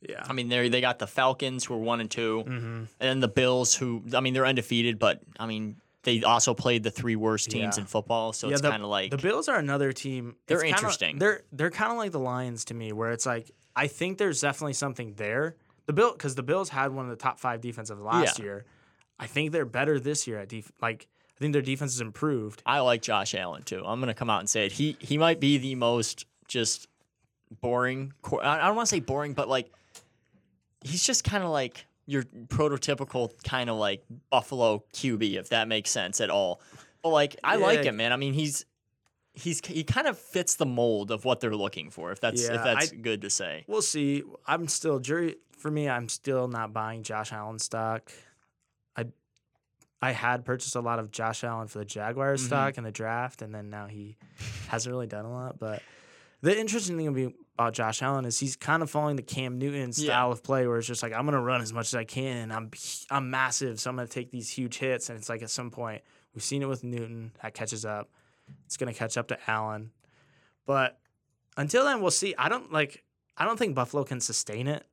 [0.00, 0.24] yeah.
[0.28, 2.54] I mean, they they got the Falcons who are one and 2 Mm-hmm.
[2.54, 6.82] and then the Bills who I mean they're undefeated, but I mean they also played
[6.82, 7.82] the three worst teams Yeah.
[7.82, 10.34] in football, so yeah, it's kind of like the Bills are another team.
[10.46, 11.18] They're it's kinda- interesting.
[11.18, 14.40] They're they're kind of like the Lions to me, where it's like I think there's
[14.40, 15.56] definitely something there.
[15.86, 18.44] The Bill because the Bills had one of the top five defensive last Yeah.
[18.44, 18.64] year.
[19.18, 22.62] I think they're better this year at def- like I think their defense has improved.
[22.66, 23.82] I like Josh Allen too.
[23.84, 24.72] I'm gonna come out and say it.
[24.72, 26.86] He he might be the most just
[27.60, 28.12] boring.
[28.42, 29.70] I I don't want to say boring, but like
[30.82, 35.90] he's just kind of like your prototypical kind of like Buffalo QB, if that makes
[35.90, 36.60] sense at all.
[37.02, 38.12] But like I like him, man.
[38.12, 38.64] I mean he's
[39.34, 42.12] he's he kind of fits the mold of what they're looking for.
[42.12, 43.64] If that's Yeah, if that's I- good to say.
[43.66, 44.22] We'll see.
[44.46, 45.88] I'm still jury for me.
[45.88, 48.12] I'm still not buying Josh Allen stock.
[48.96, 49.06] I
[50.02, 52.46] I had purchased a lot of Josh Allen for the Jaguars Mhm.
[52.46, 54.16] stock in the draft, and then now he
[54.68, 55.58] hasn't really done a lot.
[55.58, 55.82] But
[56.40, 60.04] the interesting thing about Josh Allen is he's kind of following the Cam Newton Yeah.
[60.04, 62.36] style of play, where it's just like I'm gonna run as much as I can,
[62.38, 62.70] and I'm
[63.10, 66.02] I'm massive, so I'm gonna take these huge hits, and it's like at some point
[66.34, 68.10] we've seen it with Newton that catches up.
[68.66, 69.92] It's gonna catch up to Allen,
[70.66, 70.98] but
[71.56, 72.34] until then we'll see.
[72.36, 73.04] I don't like.
[73.36, 74.84] I don't think Buffalo can sustain it.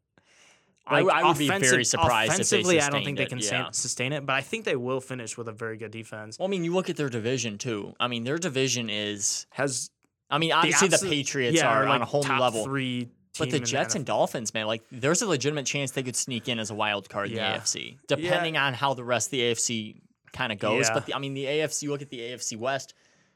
[0.87, 3.39] I, I would be very surprised if they Offensively, I don't think they it, can
[3.39, 3.69] yeah.
[3.71, 6.39] sustain it, but I think they will finish with a very good defense.
[6.39, 7.93] Well, I mean, you look at their division too.
[7.99, 9.45] I mean, their division is.
[9.51, 9.91] Has
[10.29, 12.63] I mean, obviously the, absolute- Patriots yeah, are are on a whole new level.
[12.63, 16.47] Three, But the Jets and Dolphins, man, like there's a legitimate chance they could sneak
[16.47, 17.47] in as a wild card Yeah.
[17.47, 20.01] in the AFC, depending on how the rest of the AFC
[20.33, 20.87] kind of goes.
[20.87, 20.93] Yeah.
[20.93, 22.93] But the, I mean, the AFC, look at the AFC West,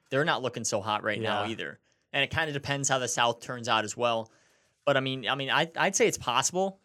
[0.09, 1.79] they're not looking so hot right now either.
[2.11, 4.31] And it kind of depends how the South turns out as well.
[4.85, 6.79] But I mean, I mean, I, I'd say it's possible.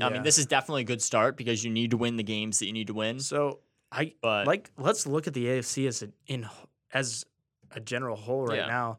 [0.00, 2.58] I mean, this is definitely a good start because you need to win the games
[2.60, 3.20] that you need to win.
[3.20, 6.48] So I But like let's look at the AFC as a, in
[6.92, 7.24] as
[7.72, 8.66] a general whole right Yeah.
[8.66, 8.98] now.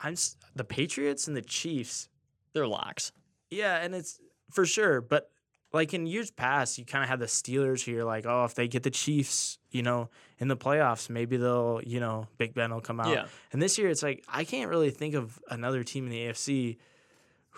[0.00, 0.14] I'm
[0.54, 2.08] the Patriots and the Chiefs.
[2.52, 3.12] they're locks.
[3.50, 5.00] Yeah, and it's for sure.
[5.00, 5.30] But
[5.72, 8.04] like in years past, you kind of had the Steelers here.
[8.04, 11.98] Like, oh, if they get the Chiefs, you know, in the playoffs, maybe they'll, you
[12.00, 13.08] know, Big Ben will come out.
[13.08, 13.26] Yeah.
[13.52, 16.76] And this year, it's like I can't really think of another team in the AFC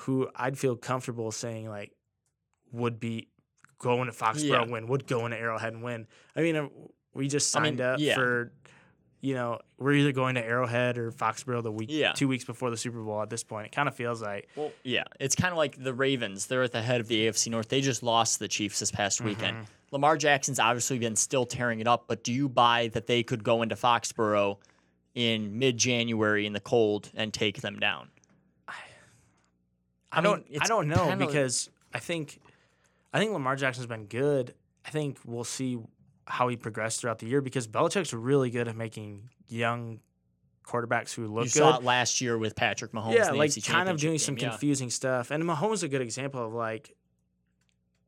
[0.00, 1.92] who I'd feel comfortable saying like
[2.72, 3.28] would be
[3.78, 4.62] going to Foxborough Yeah.
[4.62, 6.06] and win, would go into Arrowhead and win.
[6.34, 6.68] I mean, uh,
[7.14, 8.14] we just I mean, signed up yeah.
[8.14, 8.52] for.
[9.22, 12.12] You know, we're either going to Arrowhead or Foxborough the week, Yeah.
[12.12, 13.20] two weeks before the Super Bowl.
[13.22, 15.92] At this point, it kind of feels like Well, yeah, it's kind of like the
[15.94, 16.46] Ravens.
[16.46, 17.68] They're at the head of the AFC North.
[17.68, 19.28] They just lost the Chiefs this past Mm-hmm.
[19.28, 19.66] weekend.
[19.90, 23.42] Lamar Jackson's obviously been still tearing it up, but do you buy that they could
[23.42, 24.58] go into Foxborough
[25.14, 28.10] in mid-January in the cold and take them down?
[30.12, 30.46] I mean, don't.
[30.60, 32.38] I don't know because I think,
[33.16, 34.54] I think Lamar Jackson's been good.
[34.84, 35.78] I think we'll see
[36.26, 40.00] how he progressed throughout the year because Belichick's really good at making young
[40.66, 41.58] quarterbacks who look you good.
[41.60, 43.14] saw it last year with Patrick Mahomes.
[43.14, 44.50] yeah, like kind of doing some game, yeah.
[44.50, 45.30] confusing stuff.
[45.30, 46.94] And Mahomes is a good example of like,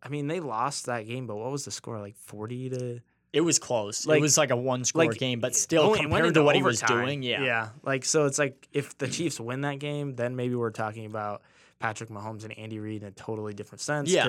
[0.03, 1.99] I mean, they lost that game, but what was the score?
[1.99, 3.01] Like forty to
[3.33, 4.07] It was close.
[4.07, 6.43] Like- it was like a one-score like, game, but still only- it went compared to
[6.43, 7.43] what he was doing, yeah.
[7.43, 7.69] yeah.
[7.83, 11.43] Like so, it's like if the Chiefs win that game, then maybe we're talking about
[11.79, 14.11] Patrick Mahomes and Andy Reid in a totally different sense.
[14.11, 14.29] Yeah.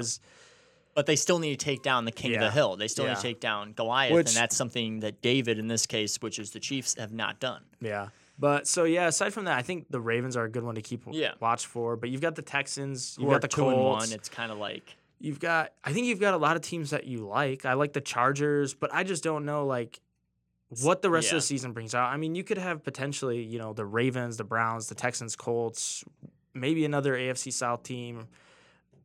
[1.00, 2.76] 'Cause- But they still need to take down the king of the hill.
[2.76, 5.86] They still need to take down Goliath, Which- and that's something that David, in this
[5.86, 7.64] case, which is the Chiefs, have not done.
[7.82, 8.10] Yeah.
[8.38, 10.82] But so yeah, aside from that, I think the Ravens are a good one to
[10.82, 11.34] keep Yeah.
[11.42, 11.96] watch for.
[11.98, 14.14] But you've got the Texans, you've got the two and Colts, one.
[14.16, 17.06] It's kind of like you've got I think you've got a lot of teams that
[17.06, 17.66] you like.
[17.66, 20.00] I like the Chargers, but I just don't know like
[20.82, 22.14] what the rest of the season brings out.
[22.14, 26.06] I mean, you could have potentially, you know, the Ravens, the Browns, the Texans, Colts,
[26.54, 28.28] maybe another AFC South team,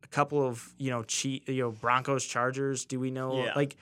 [0.05, 3.53] a couple of, you know, cheat, you know, Broncos, Chargers, do we know Yeah.
[3.55, 3.75] like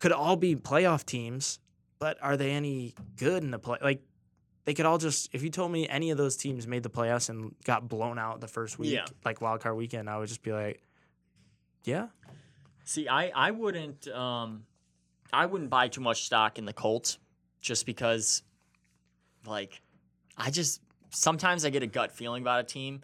[0.00, 1.58] could all be playoff teams,
[1.98, 4.02] but are they any good in the play like
[4.64, 7.28] they could all just if you told me any of those teams made the playoffs
[7.28, 9.04] and got blown out the first week, Yeah.
[9.24, 10.82] like wild card weekend, I would just be like,
[11.84, 12.08] yeah,
[12.84, 14.64] See, I I wouldn't um
[15.32, 17.18] I wouldn't buy too much stock in the Colts
[17.60, 18.42] just because
[19.46, 19.80] like
[20.36, 23.02] I just sometimes I get a gut feeling about a team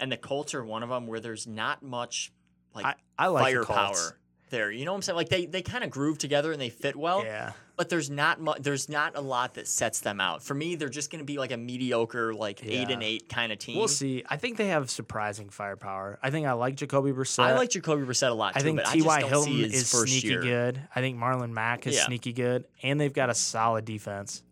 [0.00, 2.32] and the Colts are one of them where there's not much
[2.74, 4.12] like I, I like the firepower Colts.
[4.50, 4.70] there.
[4.70, 5.16] You know what I'm saying?
[5.16, 8.40] Like they they kind of groove together and they fit well, Yeah, but there's not
[8.40, 10.42] much there's not a lot that sets them out.
[10.42, 13.52] For me, they're just going to be like a mediocre like 8 and 8 kind
[13.52, 13.76] of team.
[13.78, 14.22] we'll see.
[14.28, 16.18] I think they have surprising firepower.
[16.22, 17.42] I think I like Jacoby Brissett.
[17.44, 19.20] I like Jacoby Brissett a lot too, I think T.Y.
[19.20, 20.40] just Hilton is sneaky year.
[20.42, 20.80] good.
[20.94, 22.06] I think Marlon Mack is Yeah.
[22.06, 24.42] sneaky good, and they've got a solid defense.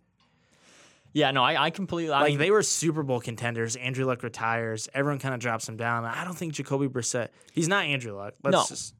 [1.12, 2.12] Yeah, no, I, I completely.
[2.12, 3.76] I Like mean, they were Super Bowl contenders.
[3.76, 4.88] Andrew Luck retires.
[4.94, 6.04] Everyone kind of drops him down.
[6.04, 7.28] I don't think Jacoby Brissett.
[7.52, 8.34] He's not Andrew Luck.
[8.44, 8.64] Let's No.
[8.68, 8.94] just.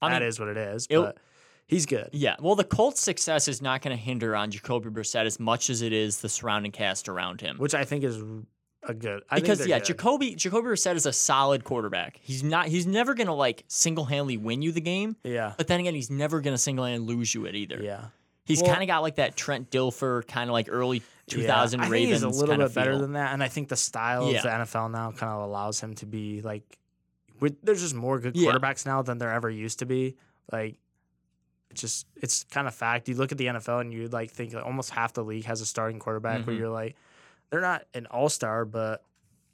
[0.00, 0.86] I that mean, is what it is.
[0.90, 1.18] it'll- But
[1.66, 2.08] he's good.
[2.12, 5.68] Yeah, well, the Colts' success is not going to hinder on Jacoby Brissett as much
[5.70, 7.58] as it is the surrounding cast around him.
[7.58, 8.22] which I think is
[8.84, 9.22] a good.
[9.30, 9.86] I think because yeah, good.
[9.86, 12.18] Jacoby Jacoby Brissett is a solid quarterback.
[12.22, 12.66] He's not.
[12.66, 15.16] He's never going to like single handedly win you the game.
[15.24, 17.80] yeah, But then again, he's never going to single handedly lose you it either.
[17.82, 18.06] yeah.
[18.44, 21.02] He's Well- kind of got like that Trent Dilfer kind of like early Yeah,
[21.36, 23.00] 2000 I think Ravens he's a little kinda bit better feel.
[23.00, 24.38] than that, and I think the style Yeah.
[24.38, 26.78] of the NFL now kind of allows him to be like.
[27.62, 28.52] There's just more good Yeah.
[28.52, 30.16] quarterbacks now than there ever used to be.
[30.52, 30.76] Like,
[31.70, 33.08] it's just it's kind of fact.
[33.08, 35.60] You look at the NFL and you like think that almost half the league has
[35.60, 36.58] a starting quarterback where Mhm.
[36.60, 36.94] you're like,
[37.50, 39.04] they're not an all star, but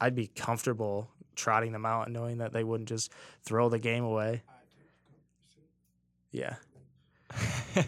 [0.01, 3.11] I'd be comfortable trotting them out and knowing that they wouldn't just
[3.43, 4.43] throw the game away.
[6.31, 6.57] Yeah.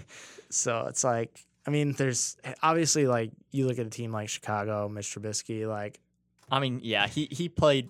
[0.54, 4.90] so it's like, I mean, there's obviously like you look at a team like Chicago,
[4.90, 6.00] Mitch Trubisky, like
[6.52, 7.90] I mean, yeah, he he played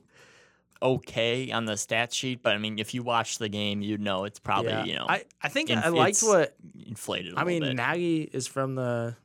[0.81, 4.25] okay on the stat sheet, but I mean, if you watch the game, you'd know
[4.25, 4.85] it's probably yeah.
[4.85, 7.33] you know I, I think inf- I liked what inflated.
[7.35, 7.75] I I mean.
[7.75, 9.15] Nagy is from the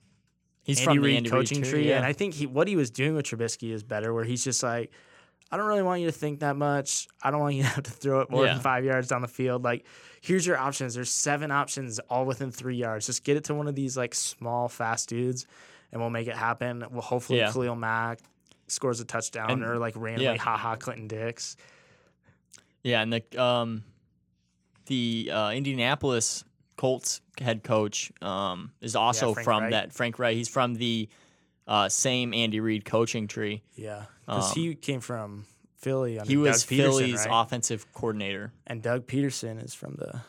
[0.62, 1.96] he's Andy from the Andy coaching Reid tree, yeah.
[1.96, 4.12] and I think he what he was doing with Trubisky is better.
[4.12, 4.90] Where he's just like,
[5.50, 7.06] I don't really want you to think that much.
[7.22, 8.54] I don't want you to have to throw it more Yeah.
[8.54, 9.62] than five yards down the field.
[9.64, 9.87] Like,
[10.20, 10.94] here's your options.
[10.94, 13.06] There's seven options, all within three yards.
[13.06, 15.46] Just get it to one of these like small, fast dudes,
[15.92, 16.85] and we'll make it happen.
[16.90, 17.52] Well, hopefully Yeah.
[17.52, 18.18] Khalil Mack
[18.66, 20.37] scores a touchdown And- or like randomly, yeah.
[20.42, 21.56] Ha Ha Clinton-Dix.
[22.82, 23.82] Yeah, and the um,
[24.87, 26.44] the uh, Indianapolis
[26.76, 29.70] Colts head coach um, is also Frank from Reich.
[29.72, 30.37] that Frank Reich.
[30.37, 31.09] He's from the
[31.66, 33.62] uh, same Andy Reid coaching tree.
[33.74, 36.18] Yeah, because Um, he came from Philly.
[36.18, 37.42] Under He was Doug Pederson, Philly's right?
[37.44, 38.52] offensive coordinator.
[38.66, 40.20] and Doug Pederson is from the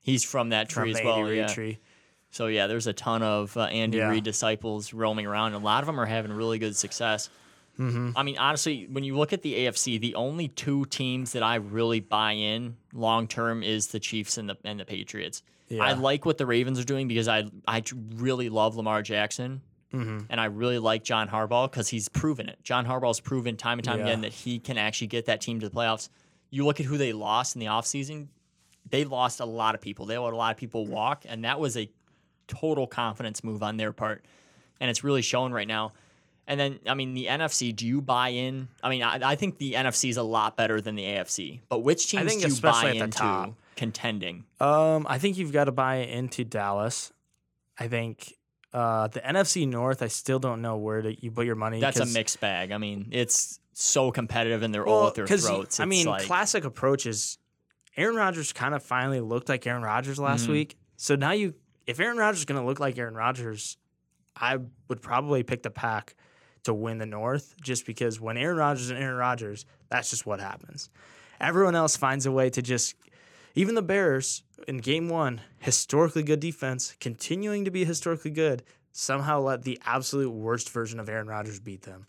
[0.00, 1.16] He's from that from tree the as well.
[1.20, 1.46] Andy yeah.
[1.46, 1.78] tree.
[2.30, 4.08] So yeah, there's a ton of uh, Andy Yeah.
[4.10, 5.54] Reid disciples roaming around.
[5.54, 7.30] and A lot of them are having really good success.
[7.78, 8.10] Mm-hmm.
[8.16, 11.56] I mean, honestly, when you look at the AFC, the only two teams that I
[11.56, 15.42] really buy in long term is the Chiefs and the and the Patriots.
[15.68, 15.82] Yeah.
[15.82, 17.82] I like what the Ravens are doing because I I
[18.14, 19.62] really love Lamar Jackson
[19.94, 20.18] mm-hmm.
[20.28, 22.58] and I really like John Harbaugh because he's proven it.
[22.62, 24.06] John Harbaugh's proven time and time Yeah.
[24.06, 26.08] again that he can actually get that team to the playoffs.
[26.50, 28.28] You look at who they lost in the offseason,
[28.88, 30.06] they lost a lot of people.
[30.06, 31.88] They let a lot of people walk, and that was a
[32.46, 34.24] total confidence move on their part.
[34.80, 35.92] And it's really showing right now.
[36.46, 38.68] And then, I mean, the NFC, do you buy in?
[38.82, 41.60] I mean, I, I think the NFC is a lot better than the AFC.
[41.70, 43.54] But which teams think do you buy at the into top.
[43.76, 44.44] contending?
[44.60, 47.12] Um, I think you've got to buy into Dallas.
[47.78, 48.34] I think
[48.74, 50.02] uh, the NFC North.
[50.02, 51.80] I still don't know where to you put your money.
[51.80, 52.72] That's a mixed bag.
[52.72, 55.80] I mean, it's so competitive and they're all Well, at their throats.
[55.80, 57.38] I mean, like, classic approach is
[57.96, 60.50] Aaron Rodgers kind of finally looked like Aaron Rodgers last Mhm.
[60.50, 60.76] week.
[60.96, 61.54] So now you,
[61.86, 63.76] if Aaron Rodgers is going to look like Aaron Rodgers,
[64.36, 64.58] I
[64.88, 66.14] would probably pick the pack
[66.64, 70.40] to win the North, just because when Aaron Rodgers and Aaron Rodgers, that's just what
[70.40, 70.88] happens.
[71.40, 72.94] Everyone else finds a way to just,
[73.56, 78.62] even the Bears in Game One, historically good defense, continuing to be historically good,
[78.92, 82.06] somehow let the absolute worst version of Aaron Rodgers beat them.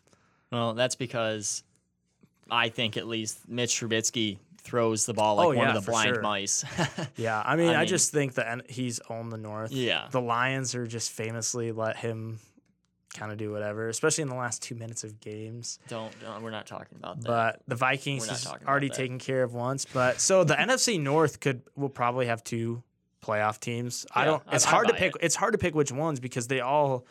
[0.51, 1.63] Well, that's because
[2.49, 5.91] I think at least Mitch Trubisky throws the ball like Oh, one yeah, of the
[5.91, 6.21] blind sure.
[6.21, 6.63] mice.
[7.17, 9.71] Yeah, I mean, I, I mean- just think that he's owned the North.
[9.71, 10.07] yeah.
[10.11, 12.39] The Lions are just famously let him
[13.15, 15.79] kind of do whatever, especially in the last two minutes of games.
[15.87, 17.27] Don't, don't we're not talking about that.
[17.27, 18.95] But the Vikings is already that.
[18.97, 19.85] taken care of once.
[19.85, 22.83] But so the NFC North could will probably have two
[23.23, 24.05] playoff teams.
[24.13, 24.43] I don't.
[24.47, 25.15] I- It's I hard to pick.
[25.15, 25.21] it.
[25.23, 27.05] It's hard to pick which ones because they all,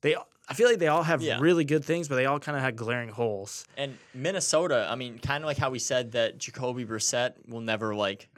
[0.00, 0.16] they.
[0.48, 1.38] I feel like they all have Yeah.
[1.40, 3.64] really good things, but they all kind of had glaring holes.
[3.76, 7.94] and Minnesota, I mean, kind of like how we said that Jacoby Brissett will never
[7.94, 8.28] like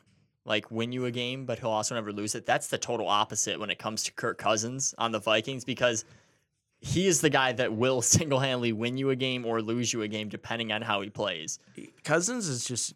[0.44, 2.44] like win you a game, but he'll also never lose it.
[2.44, 6.04] That's the total opposite when it comes to Kirk Cousins on the Vikings because
[6.84, 10.08] he is the guy that will single-handedly win you a game or lose you a
[10.08, 11.58] game depending on how he plays.
[12.04, 12.94] Cousins is just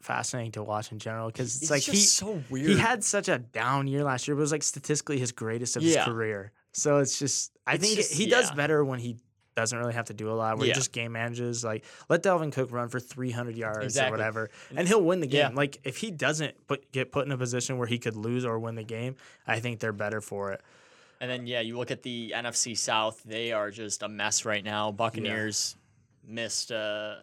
[0.00, 2.68] fascinating to watch in general because it's It's like just he so weird.
[2.70, 4.34] He had such a down year last year.
[4.36, 5.98] but It was like statistically his greatest of Yeah.
[5.98, 6.52] his career.
[6.72, 8.54] So it's just I It's think just- he does yeah.
[8.54, 9.16] better when he
[9.56, 10.56] doesn't really have to do a lot.
[10.56, 10.74] Where Yeah.
[10.74, 11.64] he just game manages.
[11.64, 14.08] Like let Dalvin Cook run for 300 yards Exactly.
[14.08, 15.56] or whatever, and he'll win the game.
[15.56, 18.60] Like if he doesn't put get put in a position where he could lose or
[18.60, 19.16] win the game,
[19.48, 20.60] I think they're better for it.
[21.20, 24.64] And then yeah, you look at the NFC South; they are just a mess right
[24.64, 24.92] now.
[24.92, 25.76] Buccaneers
[26.24, 27.16] missed uh,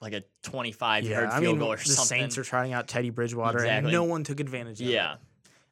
[0.00, 2.20] like a 25 Yeah, yard I field mean goal or the something.
[2.20, 4.90] Saints are trying out Teddy Bridgewater, and no one took advantage of it.
[4.90, 5.16] yeah.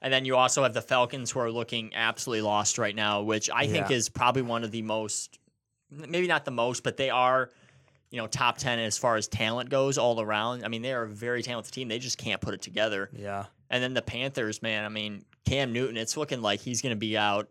[0.03, 3.51] And then you also have the Falcons who are looking absolutely lost right now, which
[3.55, 5.39] I think is probably one of the most,
[5.91, 7.51] maybe not the most, but they are,
[8.11, 10.65] you know, top 10 as far as talent goes all around.
[10.65, 11.89] I mean, they are a very talented team.
[11.89, 13.11] They just can't put it together.
[13.13, 13.45] Yeah.
[13.69, 16.99] And then the Panthers, man, I mean, Cam Newton, it's looking like he's going to
[16.99, 17.51] be out.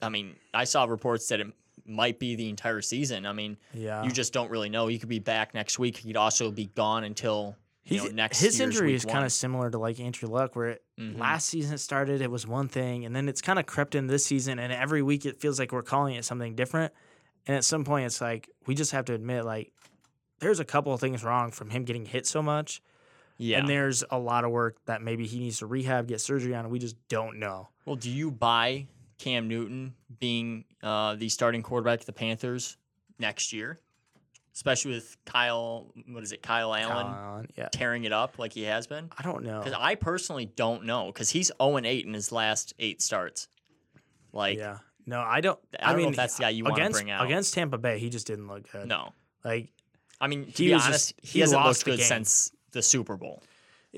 [0.00, 1.48] I mean, I saw reports that it
[1.86, 3.26] might be the entire season.
[3.26, 4.04] I mean, Yeah.
[4.04, 4.86] you just don't really know.
[4.86, 5.96] He could be back next week.
[5.96, 9.70] He could also be gone until you know, next his injury is kind of similar
[9.70, 11.18] to like Andrew Luck, where it, Mhm.
[11.18, 14.08] last season it started, it was one thing, and then it's kind of crept in
[14.08, 16.92] this season, and every week it feels like we're calling it something different.
[17.46, 19.72] And at some point, it's like we just have to admit, like,
[20.40, 22.82] there's a couple of things wrong from him getting hit so much,
[23.38, 23.58] yeah.
[23.58, 26.64] and there's a lot of work that maybe he needs to rehab, get surgery on,
[26.66, 27.70] and we just don't know.
[27.86, 32.76] Well, do you buy Cam Newton being uh, the starting quarterback of the Panthers
[33.18, 33.80] next year,
[34.54, 35.92] especially with Kyle?
[36.08, 39.10] What is it, Kyle Allen Allen, yeah, tearing it up like he has been?
[39.18, 39.58] I don't know.
[39.60, 43.48] Because I personally don't know because he's zero and eight in his last eight starts.
[44.32, 45.58] Like, yeah, no, I don't.
[45.80, 47.24] I don't know mean, if that's the guy you want to against bring out.
[47.24, 48.86] against Tampa Bay, he just didn't look good.
[48.86, 49.12] no,
[49.44, 49.68] like
[50.20, 52.06] I mean to He be was just- honest, he he, hasn't lost looked good game.
[52.08, 53.42] since the Super Bowl.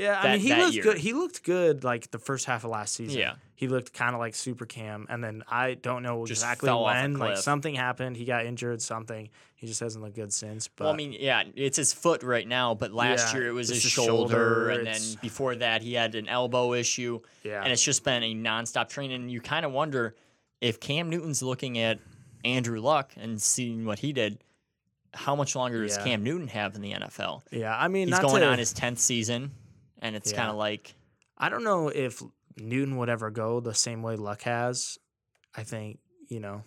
[0.01, 0.83] Yeah, I mean he that looked year.
[0.83, 0.99] good.
[0.99, 3.19] He looked good like the first half of last season.
[3.19, 3.35] Yeah.
[3.55, 6.85] he looked kind of like Super Cam, and then I don't know Just exactly fell
[6.85, 7.19] off a when.
[7.19, 8.17] Like something happened.
[8.17, 8.81] He got injured.
[8.83, 9.29] Something.
[9.57, 10.69] He just hasn't looked good since.
[10.69, 13.53] But well, I mean, yeah, it's his foot right now, but last Yeah, year it
[13.53, 17.21] was his shoulder, shoulder, and then before that he had an elbow issue.
[17.43, 19.21] yeah, and it's just been a nonstop training.
[19.21, 20.15] And you kind of wonder
[20.63, 21.99] if Cam Newton's looking at
[22.43, 24.39] Andrew Luck and seeing what he did,
[25.13, 27.43] how much longer does Cam Newton have in the NFL?
[27.51, 27.77] yeah.
[27.79, 29.51] I mean, He's going to, on his tenth season,
[30.01, 30.39] and it's Yeah.
[30.39, 30.95] kind of like
[31.39, 32.23] I don't know if
[32.59, 34.99] Newton would ever go the same way Luck has.
[35.55, 36.63] I think you know.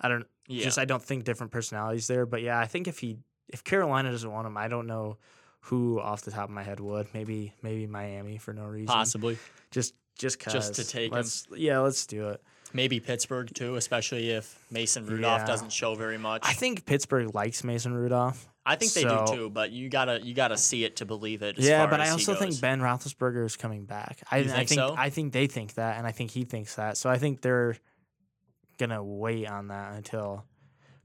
[0.00, 0.26] I don't.
[0.46, 2.24] yeah, Just I don't think different personalities there.
[2.26, 5.16] But yeah, I think if he if Carolina doesn't want him, I don't know
[5.62, 7.08] who off the top of my head would.
[7.14, 8.86] Maybe maybe Miami for no reason.
[8.86, 9.38] possibly
[9.70, 10.52] Just just cause.
[10.52, 11.16] Just to take him.
[11.16, 12.42] let's, Yeah, let's do it.
[12.72, 15.46] maybe Pittsburgh too, especially if Mason Rudolph Yeah.
[15.46, 16.42] doesn't show very much.
[16.44, 18.48] I think Pittsburgh likes Mason Rudolph.
[18.68, 21.42] I think they so- do too, but you gotta you gotta see it to believe
[21.42, 21.58] it.
[21.58, 22.60] Yeah, but I also think.
[22.60, 24.22] Ben Roethlisberger is coming back.
[24.30, 24.94] I, You I think think so?
[24.96, 26.96] I think they think that, and I think he thinks that.
[26.96, 27.76] So I think they're
[28.78, 30.44] gonna wait on that until.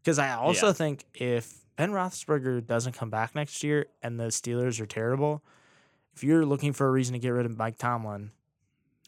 [0.02, 0.74] Because I also Yeah.
[0.74, 5.44] think if Ben Roethlisberger doesn't come back next year and the Steelers are terrible,
[6.14, 8.32] if you're looking for a reason to get rid of Mike Tomlin,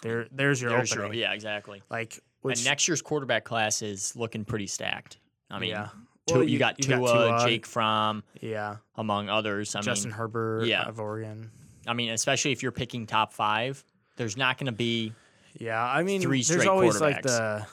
[0.02, 1.84] there there's your There's your- yeah, exactly.
[1.90, 5.18] Like which and next year's quarterback class is looking pretty stacked.
[5.52, 5.90] I mean, yeah,
[6.30, 9.76] Well, you, got Tua, uh, uh, Jake Fromm, yeah, among others.
[9.76, 10.88] I Justin mean, Herbert yeah.
[10.88, 11.52] of Oregon.
[11.86, 13.84] I mean, especially if you're picking top five,
[14.16, 15.14] there's not going to be.
[15.54, 17.24] Yeah, I mean, Three there's straight always like quarterbacks.
[17.24, 17.68] the.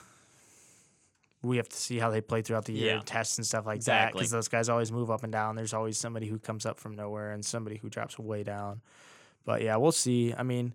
[1.41, 3.01] We have to see how they play throughout the year, Yeah.
[3.03, 5.55] tests and stuff like that, because those guys always move up and down.
[5.55, 8.81] There's always somebody who comes up from nowhere and somebody who drops way down.
[9.43, 10.33] But yeah, we'll see.
[10.33, 10.73] I mean,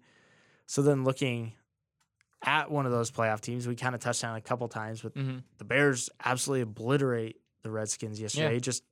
[0.67, 1.55] so then looking
[2.45, 5.01] at one of those playoff teams, we kind of touched on it a couple times,
[5.01, 5.39] but mm-hmm.
[5.57, 8.59] the Bears absolutely obliterate the Redskins yesterday.
[8.61, 8.83] Just,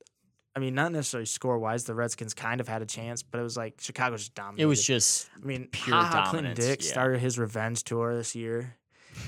[0.55, 1.83] I mean, not necessarily score wise.
[1.83, 4.63] The Redskins kind of had a chance, but it was like Chicago just dominated.
[4.63, 6.91] It was just I mean, pure pure Clinton-Dix yeah.
[6.91, 8.75] started his revenge tour this year.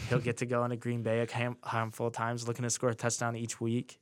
[0.09, 2.95] He'll get to go into Green Bay a handful of times, looking to score a
[2.95, 3.99] touchdown each week.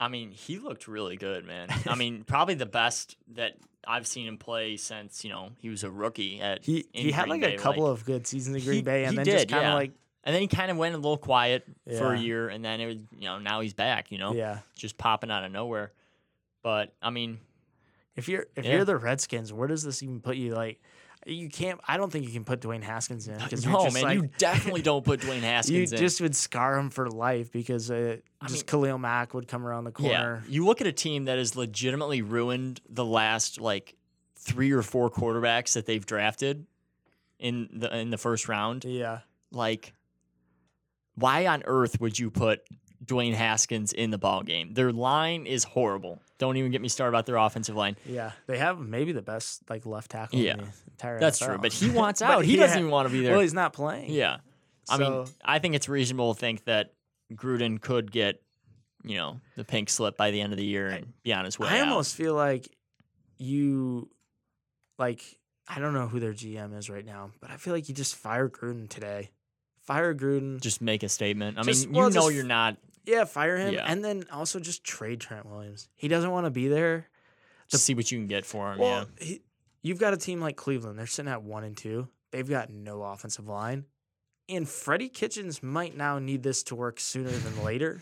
[0.00, 1.68] I mean, he looked really good, man.
[1.86, 3.54] I mean, probably the best that
[3.86, 6.64] I've seen him play since you know he was a rookie at.
[6.64, 9.12] He he had like Bay, a couple of good seasons in Green He- Bay, and
[9.12, 9.74] he then did, just kind of yeah.
[9.74, 9.92] like
[10.28, 11.64] and then he kind of went a little quiet
[11.96, 14.58] for a year, and then it was you know now he's back, you know, yeah.
[14.76, 15.92] just popping out of nowhere.
[16.62, 17.38] But I mean,
[18.14, 18.76] If you're if Yeah.
[18.76, 20.54] you're the Redskins, where does this even put you?
[20.54, 20.82] Like,
[21.24, 21.80] you can't.
[21.88, 25.02] I don't think you can put Dwayne Haskins in no man, like, you definitely don't
[25.04, 25.98] put Dwayne you Haskins in.
[25.98, 29.48] You just would scar him for life because uh, I just mean- Khalil Mack would
[29.48, 30.44] come around the Yeah, corner.
[30.48, 33.94] you look at a team that has legitimately ruined the last like
[34.36, 36.66] three or four quarterbacks that they've drafted
[37.38, 38.84] in the in the first round.
[38.84, 39.20] Yeah,
[39.52, 39.92] Like,
[41.18, 42.60] why on earth would you put
[43.04, 44.74] Dwayne Haskins in the ball game?
[44.74, 46.20] Their line is horrible.
[46.38, 47.96] Don't even get me started about their offensive line.
[48.06, 48.32] yeah.
[48.46, 50.38] They have maybe the best like left tackle.
[50.38, 50.52] Yeah.
[50.52, 51.46] in the entire That's NFL.
[51.46, 52.44] true, but he wants out.
[52.44, 53.32] he doesn't even want to be there.
[53.32, 54.10] Well, he's not playing.
[54.12, 54.38] yeah,
[54.88, 56.92] I mean, I think it's reasonable to think that
[57.34, 58.40] Gruden could get,
[59.04, 61.58] you know, the pink slip by the end of the year and be on his
[61.58, 61.88] way I out.
[61.88, 62.68] almost feel like
[63.38, 64.08] you,
[64.98, 65.22] like,
[65.66, 68.16] I don't know who their GM is right now, but I feel like you just
[68.16, 69.30] fire Gruden today.
[69.88, 70.60] Fire Gruden.
[70.60, 71.58] just make a statement.
[71.58, 72.76] I Just- mean, well, you know you're not.
[73.06, 73.72] yeah, fire him.
[73.74, 73.86] Yeah.
[73.90, 75.88] And then also just trade Trent Williams.
[75.96, 77.08] He doesn't want to be there.
[77.68, 78.78] Just see what you can get for him.
[78.78, 79.40] Well, he,
[79.82, 80.98] you've got a team like Cleveland.
[80.98, 82.08] They're sitting at one and two.
[82.30, 83.84] They've got no offensive line.
[84.48, 88.00] And Freddie Kitchens might now need this to work sooner than later.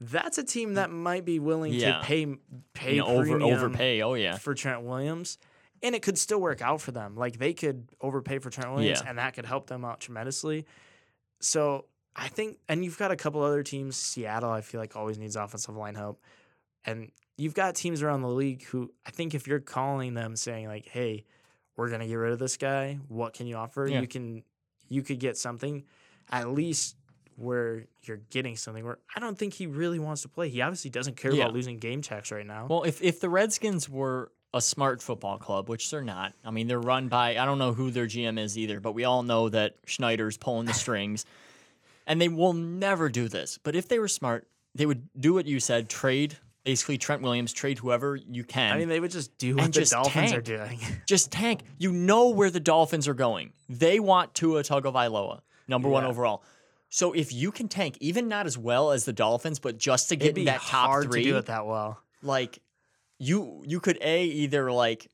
[0.00, 1.98] That's a team that might be willing Yeah.
[1.98, 2.26] to pay
[2.74, 2.96] pay.
[2.96, 4.02] You know, over overpay.
[4.02, 4.36] Oh yeah.
[4.36, 5.38] for Trent Williams,
[5.82, 7.16] and it could still work out for them.
[7.16, 9.08] Like they could overpay for Trent Williams, Yeah.
[9.08, 10.66] and that could help them out tremendously.
[11.40, 13.96] So I think, and you've got a couple other teams.
[13.96, 16.20] Seattle, I feel like always needs offensive line help,
[16.84, 20.68] and you've got teams around the league who I think if you're calling them saying
[20.68, 21.24] like, "Hey,
[21.76, 22.98] we're gonna get rid of this guy.
[23.08, 24.00] What can you offer?" Yeah.
[24.00, 24.42] You can,
[24.88, 25.84] you could get something.
[26.30, 26.96] At least
[27.36, 30.48] where you're getting something where I don't think he really wants to play.
[30.48, 31.42] He obviously doesn't care Yeah.
[31.44, 32.66] about losing game checks right now.
[32.68, 36.66] Well, if if the Redskins were a smart football club, which they're not, I mean,
[36.68, 39.48] they're run by I don't know who their GM is either, but we all know
[39.48, 41.24] that Snyder's pulling the strings,
[42.06, 43.58] and they will never do this.
[43.62, 46.36] But if they were smart, they would do what you said: trade
[46.66, 48.74] basically Trent Williams, trade whoever you can.
[48.74, 50.44] I mean, they would just do what the Dolphins are tank.
[50.44, 50.80] doing.
[51.06, 51.62] just tank.
[51.78, 53.52] You know where the Dolphins are going.
[53.68, 56.42] They want Tua Tagovailoa, number one overall.
[56.88, 60.16] So if you can tank, even not as well as the Dolphins, but just to
[60.16, 62.00] get in that top hard three, to do it that well.
[62.22, 62.58] like
[63.18, 65.10] you you could a either like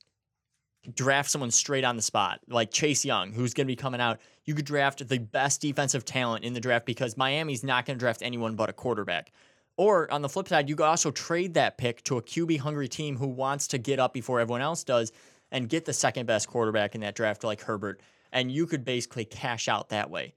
[0.95, 4.21] draft someone straight on the spot, like Chase Young, who's going to be coming out.
[4.45, 8.01] You could draft the best defensive talent in the draft because Miami's not going to
[8.01, 9.31] draft anyone but a quarterback.
[9.77, 12.89] Or on the flip side, you could also trade that pick to a QB hungry
[12.89, 15.13] team who wants to get up before everyone else does
[15.51, 18.01] and get the second best quarterback in that draft, like Herbert.
[18.33, 20.35] And you could basically cash out that way.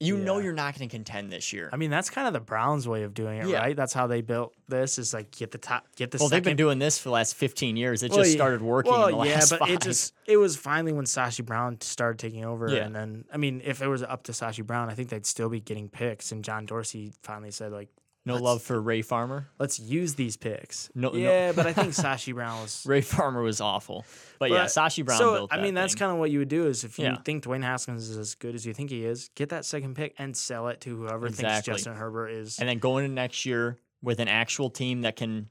[0.00, 1.70] You know you're not going to contend this year.
[1.72, 3.58] I mean, that's kind of the Browns' way of doing it, Yeah.
[3.58, 3.76] right?
[3.76, 4.98] That's how they built this.
[4.98, 6.18] Is like get the top, get the.
[6.18, 8.02] well, they've been doing this for the last 15 years.
[8.02, 9.74] It Well, just started working Well, in the last yeah, but five.
[9.76, 12.84] it just it was finally when Sashi Brown started taking over, Yeah.
[12.84, 15.48] and then I mean, if it was up to Sashi Brown, I think they'd still
[15.48, 16.32] be getting picks.
[16.32, 17.88] And John Dorsey finally said like,
[18.26, 19.48] no love for Ray Farmer.
[19.58, 20.90] let's use these picks.
[20.94, 21.18] No- no.
[21.18, 22.84] yeah, but I think Sashi Brown was.
[22.88, 24.04] Ray Farmer was awful.
[24.38, 26.84] But, yeah, Sashi Brown so I mean, that's kind of what you would do is
[26.84, 27.16] if you Yeah.
[27.24, 30.14] think Dwayne Haskins is as good as you think he is, get that second pick
[30.18, 31.74] and sell it to whoever thinks Exactly.
[31.74, 32.58] Justin Herbert is.
[32.58, 35.48] and then go into next year with an actual team that can,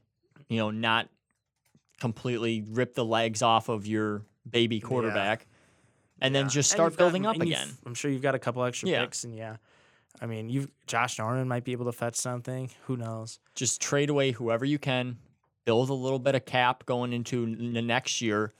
[0.48, 1.08] you know, not
[2.00, 5.46] completely rip the legs off of your baby quarterback,
[6.20, 7.68] and then just start building up again.
[7.86, 9.02] I'm sure you've got a couple extra Yeah.
[9.04, 9.56] picks, and yeah,
[10.20, 12.70] I mean, you Josh Norman might be able to fetch something.
[12.86, 13.38] Who knows?
[13.54, 15.18] Just trade away whoever you can,
[15.64, 18.52] build a little bit of cap going into the next year,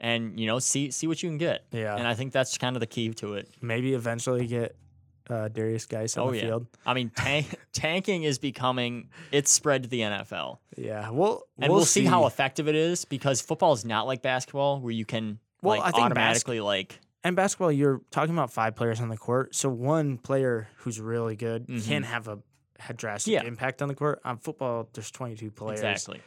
[0.00, 1.64] and you know, see see what you can get.
[1.72, 3.48] Yeah, And I think that's kind of the key to it.
[3.62, 4.76] maybe eventually get
[5.30, 6.42] uh, Derrius Guice on Oh, the yeah.
[6.44, 6.66] field.
[6.84, 10.58] I mean, tank, tanking is becoming it's spread to the NFL.
[10.76, 12.04] Yeah, well, and we'll, see.
[12.04, 15.80] how effective it is because football is not like basketball where you can Well, like
[15.80, 19.54] I think bas- automatically like And basketball, you're talking about five players on the court,
[19.54, 22.38] so one player who's really good can have a,
[22.88, 23.44] a drastic Mm-hmm.
[23.44, 23.48] Yeah.
[23.48, 24.20] impact on the court.
[24.24, 25.80] On football, there's 22 players.
[25.80, 26.20] exactly.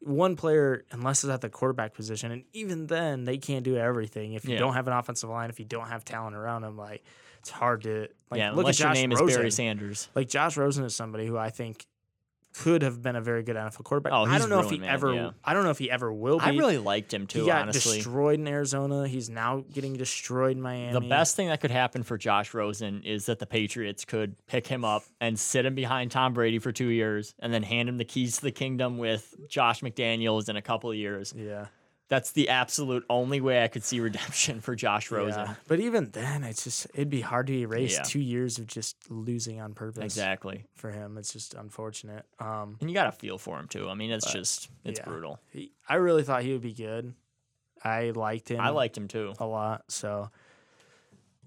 [0.00, 4.34] One player, unless it's at the quarterback position, and even then, they can't do everything.
[4.34, 4.60] If you Yeah.
[4.60, 7.02] don't have an offensive line, if you don't have talent around them, like
[7.40, 9.28] it's hard to like yeah, look unless at your name Rosen.
[9.28, 10.08] is Barry Sanders.
[10.14, 11.86] Like Josh Rosen is somebody who I think
[12.58, 14.12] could have been a very good NFL quarterback.
[14.12, 15.12] Oh, I don't know if he man, ever.
[15.12, 15.30] yeah.
[15.44, 16.44] I don't know if he ever will be.
[16.44, 17.40] I really liked him too.
[17.40, 19.06] he got honestly, destroyed in Arizona.
[19.06, 20.92] He's now getting destroyed in Miami.
[20.92, 24.66] the best thing that could happen for Josh Rosen is that the Patriots could pick
[24.66, 27.98] him up and sit him behind Tom Brady for two years, and then hand him
[27.98, 31.34] the keys to the kingdom with Josh McDaniels in a couple of years.
[31.36, 31.66] Yeah.
[32.08, 35.40] That's the absolute only way I could see redemption for Josh Rosen.
[35.46, 35.54] Yeah.
[35.66, 38.02] But even then, it's just it'd be hard to erase Yeah.
[38.04, 40.04] two years of just losing on purpose.
[40.04, 40.66] Exactly.
[40.76, 42.24] For him, it's just unfortunate.
[42.38, 43.88] Um, And you got to feel for him too.
[43.88, 45.04] I mean, it's just it's yeah.
[45.04, 45.40] brutal.
[45.50, 47.12] he, I really thought he would be good.
[47.82, 48.60] I liked him.
[48.60, 49.34] I liked him too.
[49.40, 49.82] a lot.
[49.88, 50.30] So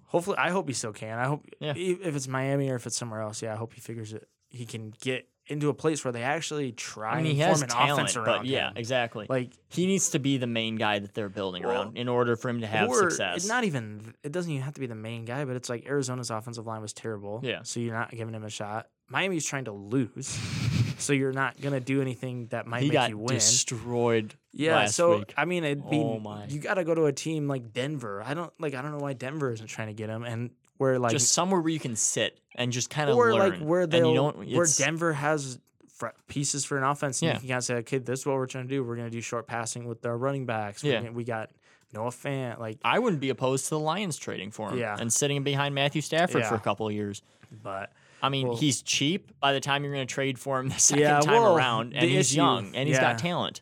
[0.08, 1.18] hopefully, I hope he still can.
[1.20, 1.74] I hope Yeah.
[1.76, 4.28] if it's Miami or if it's somewhere else, yeah, I hope he figures it.
[4.50, 7.50] He can get into a place where they actually try I mean, and he form
[7.50, 8.78] has an talent, offense around but yeah, him.
[8.78, 9.26] exactly.
[9.28, 12.36] Like he needs to be the main guy that they're building Well, around in order
[12.36, 13.38] for him to have or success.
[13.38, 14.14] It's not even.
[14.24, 16.82] It doesn't even have to be the main guy, but it's like Arizona's offensive line
[16.82, 17.42] was terrible.
[17.44, 17.60] Yeah.
[17.64, 18.88] So you're not giving him a shot.
[19.10, 20.28] Miami's trying to lose,
[21.00, 23.34] so you're not gonna do anything that might he make got you win.
[23.36, 24.36] destroyed.
[24.54, 24.76] yeah.
[24.76, 25.34] last so week.
[25.36, 28.22] I mean, it'd be Oh you got to go to a team like Denver.
[28.24, 28.76] I don't like.
[28.76, 31.62] I don't know why Denver isn't trying to get him, and where like just somewhere
[31.62, 33.50] where you can sit and just kind of or learn.
[33.52, 35.60] like where and they where Denver has
[35.94, 37.22] fr- pieces for an offense.
[37.22, 37.34] And Yeah.
[37.36, 38.84] you can kind of say, okay, this is what we're trying to do.
[38.84, 40.84] We're going to do short passing with our running backs.
[40.84, 41.02] Yeah.
[41.02, 41.52] gonna- we got
[41.94, 42.60] Noah Fant.
[42.60, 44.80] Like, I wouldn't be opposed to the Lions trading for him.
[44.80, 44.96] Yeah.
[45.00, 47.22] and sitting him behind Matthew Stafford for a couple of years.
[47.64, 50.70] but I mean, Well- he's cheap by the time you're going to trade for him
[50.70, 53.02] the second Yeah, time well, around, and he's issue- young and he's yeah.
[53.14, 53.62] got talent.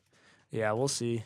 [0.52, 1.24] yeah, we'll see.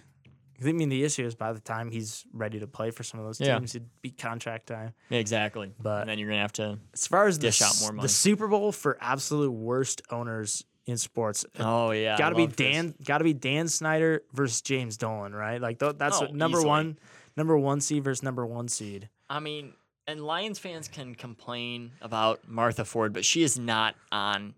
[0.64, 3.26] I mean, the issue is by the time he's ready to play for some of
[3.26, 3.57] those Yeah.
[3.57, 4.93] teams, it'd be contract time.
[5.09, 5.74] Exactly.
[5.80, 6.80] But- and then you're going to have to.
[6.93, 8.03] As far as the, Dish out s- more money.
[8.05, 12.45] the Super Bowl for absolute worst owners in sports, uh, Oh yeah, got to be
[12.47, 12.55] this.
[12.55, 12.95] Dan.
[13.03, 15.62] Got to be Dan Snyder versus James Dolan, right?
[15.62, 16.70] Like th- that's Oh, what, number easily.
[16.70, 16.99] one,
[17.38, 19.09] number one seed versus number one seed.
[19.30, 19.74] I mean,
[20.07, 24.55] and Lions fans can complain about Martha Ford, but she is not on.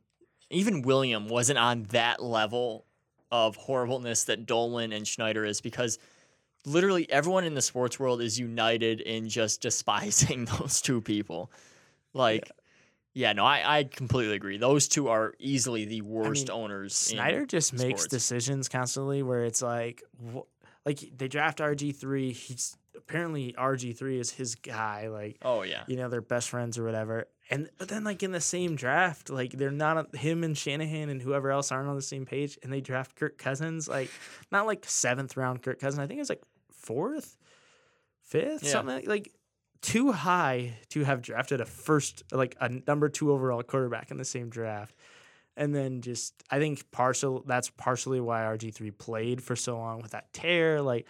[0.49, 2.85] Even William wasn't on that level
[3.33, 5.97] of horribleness that Dolan and Snyder is because
[6.67, 11.51] literally everyone in the sports world is united in just despising those two people.
[12.13, 12.47] Like,
[13.15, 14.57] yeah, no, I, I completely agree.
[14.57, 16.95] Those two are easily the worst mean, owners.
[16.95, 20.45] Snyder just makes decisions constantly where it's like, wh-
[20.85, 22.33] like they draft RG three.
[22.33, 25.07] He's apparently RG three is his guy.
[25.07, 25.85] Like Oh yeah.
[25.87, 27.27] you know they're best friends or whatever.
[27.49, 31.21] And but then like in the same draft, like they're not him and Shanahan and
[31.21, 34.09] whoever else aren't on the same page, and they draft Kirk Cousins like
[34.51, 35.99] not like seventh round Kirk Cousins.
[35.99, 37.37] I think it was like fourth,
[38.23, 38.71] fifth, Yeah.
[38.71, 39.31] something like, like
[39.81, 44.25] too high to have drafted a first like a number two overall quarterback in the
[44.25, 44.95] same draft.
[45.57, 50.01] And then just I think partial that's partially why RG three played for so long
[50.01, 50.81] with that tear.
[50.81, 51.07] Like,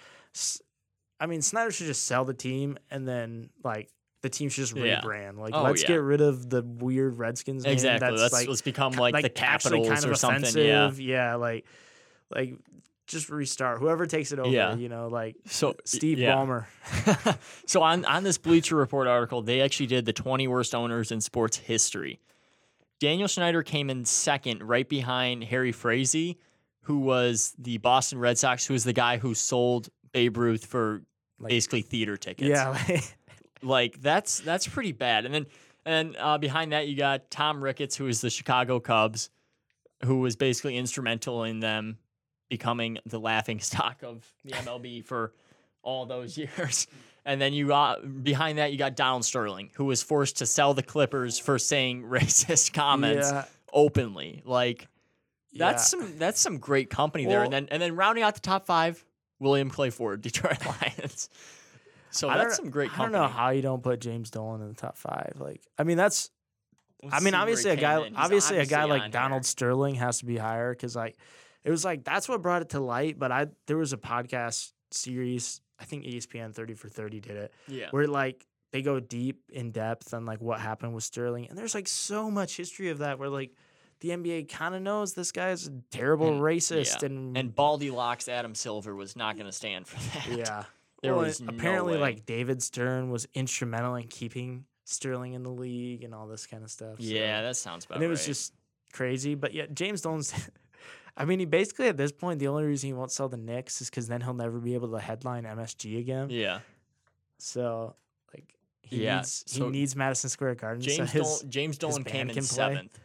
[1.20, 3.90] I mean, Snyder should just sell the team and then like
[4.24, 5.02] the team should just Yeah.
[5.02, 5.38] rebrand.
[5.38, 5.90] Like, Oh, let's yeah.
[5.90, 7.74] get rid of the weird Redskins name.
[7.74, 8.10] Exactly.
[8.10, 10.58] That's Let's like let's become ki- like, the Capitals or something.
[10.58, 10.92] Yeah.
[10.96, 11.66] Yeah, like
[12.34, 12.56] like
[13.06, 13.80] just restart.
[13.80, 14.76] Whoever takes it over, Yeah.
[14.76, 16.34] you know, like So Steve yeah.
[16.36, 16.66] Ballmer.
[17.68, 21.22] so on on this Bleacher Report article, they actually did the 20 worst owners in
[21.22, 22.20] sports history.
[23.00, 26.38] Daniel Snyder came in second, right behind Harry Frazee,
[26.84, 31.02] who was the Boston Red Sox, who was the guy who sold Babe Ruth for
[31.40, 32.48] Like- basically theater tickets.
[32.50, 33.18] Yeah, like,
[33.64, 35.26] like that's that's pretty bad.
[35.26, 35.46] And then
[35.86, 39.30] and uh, behind that you got Tom Ricketts, who is the Chicago Cubs,
[40.06, 41.98] who was basically instrumental in them
[42.50, 45.34] becoming the laughing stock of the MLB for
[45.82, 46.88] all those years.
[47.26, 50.74] And then you got behind that you got Donald Sterling, who was forced to sell
[50.74, 54.42] the Clippers for saying racist comments yeah, openly.
[54.46, 54.88] Like
[55.54, 56.00] that's yeah.
[56.00, 57.44] some that's some great company there.
[57.44, 59.04] And then and then rounding out the top five,
[59.40, 61.30] William Clay Ford, Detroit Lions.
[62.14, 64.68] So I that's some great I don't know how you don't put James Dolan in
[64.70, 65.34] the top five.
[65.40, 66.30] Like, I mean, that's
[67.04, 68.14] Let's I mean, obviously a guy, in.
[68.14, 69.48] He's obviously a guy like Donald here.
[69.50, 71.18] Sterling has to be higher because like
[71.66, 73.20] it was like that's what brought it to light.
[73.20, 77.54] But I there was a podcast series, I think ESPN Thirty for Thirty did it,
[77.68, 77.88] Yeah.
[77.92, 81.76] where like they go deep in depth on like what happened with Sterling, and there's
[81.76, 83.52] like so much history of that where like
[84.00, 87.08] the NBA kind of knows this guy's a terrible And- racist yeah.
[87.08, 89.98] and And Baldy Locks Adam Silver was not going to stand for
[90.30, 90.38] that.
[90.38, 90.64] yeah.
[91.04, 92.00] There Well, was no apparently way.
[92.00, 96.64] like David Stern was instrumental in keeping Sterling in the league and all this kind
[96.64, 96.98] of stuff.
[96.98, 98.28] so- Yeah, that sounds about and it was right.
[98.28, 98.54] just
[98.94, 99.36] crazy.
[99.36, 100.34] But yeah, James Dolan's.
[101.16, 103.82] I mean, he basically at this point the only reason he won't sell the Knicks
[103.82, 106.30] is because then he'll never be able to headline MSG again.
[106.32, 106.60] yeah.
[107.38, 107.96] So
[108.34, 110.82] like he Yeah, needs so he needs Madison Square Garden.
[110.82, 112.98] James so his, Dolan, James Dolan came in seventh,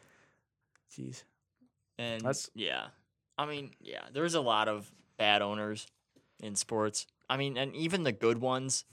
[0.97, 1.25] jeez.
[1.99, 2.89] and That's- yeah,
[3.37, 5.87] I mean, yeah, there's a lot of bad owners
[6.43, 7.07] in sports.
[7.29, 8.85] I mean, and even the good ones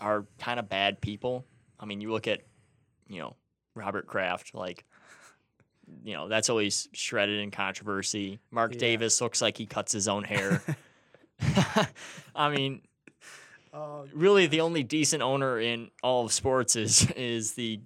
[0.00, 1.44] are kind of bad people.
[1.78, 2.40] I mean, you look at,
[3.08, 3.36] you know,
[3.74, 4.84] Robert Kraft, like,
[6.04, 8.38] you know, that's always shredded in controversy.
[8.50, 8.78] Mark Yeah.
[8.80, 10.62] Davis looks like he cuts his own hair.
[12.34, 12.82] I mean,
[13.74, 17.80] Oh, really the only decent owner in all of sports is is the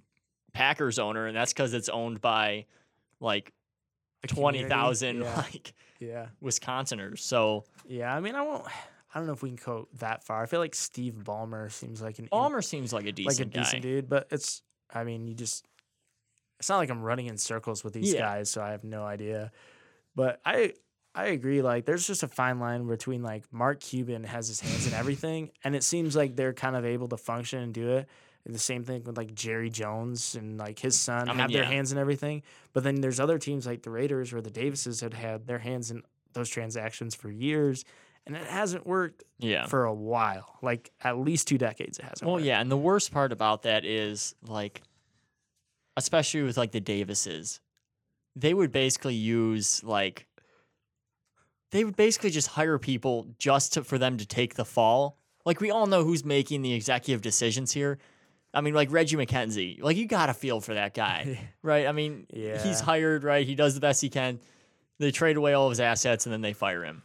[0.51, 2.65] Packers owner, and that's because it's owned by
[3.21, 3.53] like
[4.27, 7.23] twenty thousand Yeah, like yeah, Wisconsiners.
[7.23, 8.13] So yeah.
[8.13, 8.65] I mean, I won't.
[9.13, 10.43] I don't know if we can go that far.
[10.43, 13.49] I feel like Steve Ballmer seems like an in- seems like a decent like a
[13.59, 14.61] decent dude, but it's.
[14.93, 15.65] I mean, you just.
[16.59, 18.21] It's not like I'm running in circles with these Yeah.
[18.21, 19.51] guys, so I have no idea.
[20.15, 20.73] But I
[21.15, 21.61] I agree.
[21.61, 25.51] Like, there's just a fine line between like Mark Cuban has his hands in everything,
[25.63, 28.07] and it seems like they're kind of able to function and do it.
[28.45, 31.51] And the same thing with like Jerry Jones and like his son I mean, have
[31.51, 32.43] their hands in everything.
[32.71, 35.91] But then there's other teams like the Raiders or the Davises had had their hands
[35.91, 36.01] in
[36.33, 37.83] those transactions for years,
[38.27, 39.65] and it hasn't worked Yeah.
[39.65, 40.57] for a while.
[40.61, 42.23] Like at least two decades, it hasn't.
[42.27, 42.45] Well, worked.
[42.45, 44.81] yeah, and the worst part about that is like,
[45.95, 47.59] especially with like the Davises,
[48.35, 50.27] they would basically use like,
[51.71, 55.17] they would basically just hire people just to, for them to take the fall.
[55.45, 57.97] Like we all know who's making the executive decisions here.
[58.53, 61.85] I mean, like Reggie McKenzie, like you got to feel for that guy, right?
[61.87, 62.61] I mean, yeah.
[62.63, 63.45] he's hired, right?
[63.45, 64.39] He does the best he can.
[64.99, 67.03] They trade away all of his assets and then they fire him.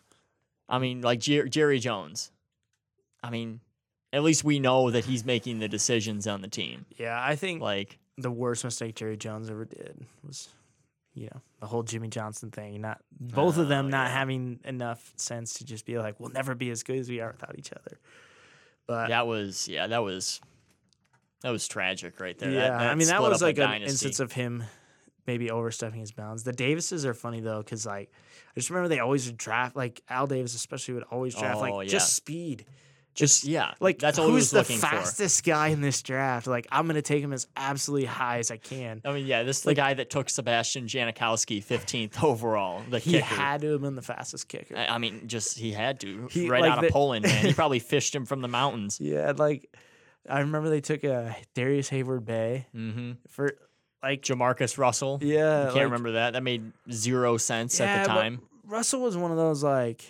[0.72, 2.32] I mean, like Jer- Jerry Jones.
[3.22, 3.60] I mean,
[4.12, 6.86] at least we know that he's making the decisions on the team.
[6.96, 10.48] Yeah, I think Like, the worst mistake Jerry Jones ever did was,
[11.14, 12.80] you know, the whole Jimmy Johnson thing.
[12.80, 14.16] Not both of oh, them Oh, not yeah.
[14.18, 17.30] having enough sense to just be like, we'll never be as good as we are
[17.32, 17.98] without each other.
[18.86, 20.40] But that was yeah, that was
[21.42, 22.50] that was tragic right there.
[22.50, 23.90] That- yeah, I mean that was like an dynasty.
[23.90, 24.64] instance of him
[25.26, 26.42] maybe overstepping his bounds.
[26.44, 28.10] The Davises are funny though, because like
[28.54, 31.60] I just remember they always would draft like Al Davis especially would always draft Oh,
[31.60, 31.92] like yeah.
[31.92, 32.64] just speed.
[33.14, 36.46] just yeah, Like that's who's was the looking fastest guy in this draft?
[36.46, 39.00] Like I'm gonna take him as absolutely high as I can.
[39.04, 43.12] I mean, yeah, this is the guy that took Sebastian Janikowski 15th overall, the He
[43.12, 43.24] kicker.
[43.24, 44.76] had to have been the fastest kicker.
[44.76, 47.44] I I mean, just he had to He- right like out the- of Poland, man.
[47.46, 48.98] He probably fished him from the mountains.
[49.00, 49.68] Yeah, like
[50.28, 53.12] I remember they took a Darrius Heyward-Bey Mm-hmm.
[53.28, 53.56] for
[54.02, 55.18] like Jamarcus Russell.
[55.22, 56.32] yeah, I Can't like, remember that.
[56.34, 58.40] That made zero sense yeah, at the time.
[58.66, 60.02] Russell was one of those like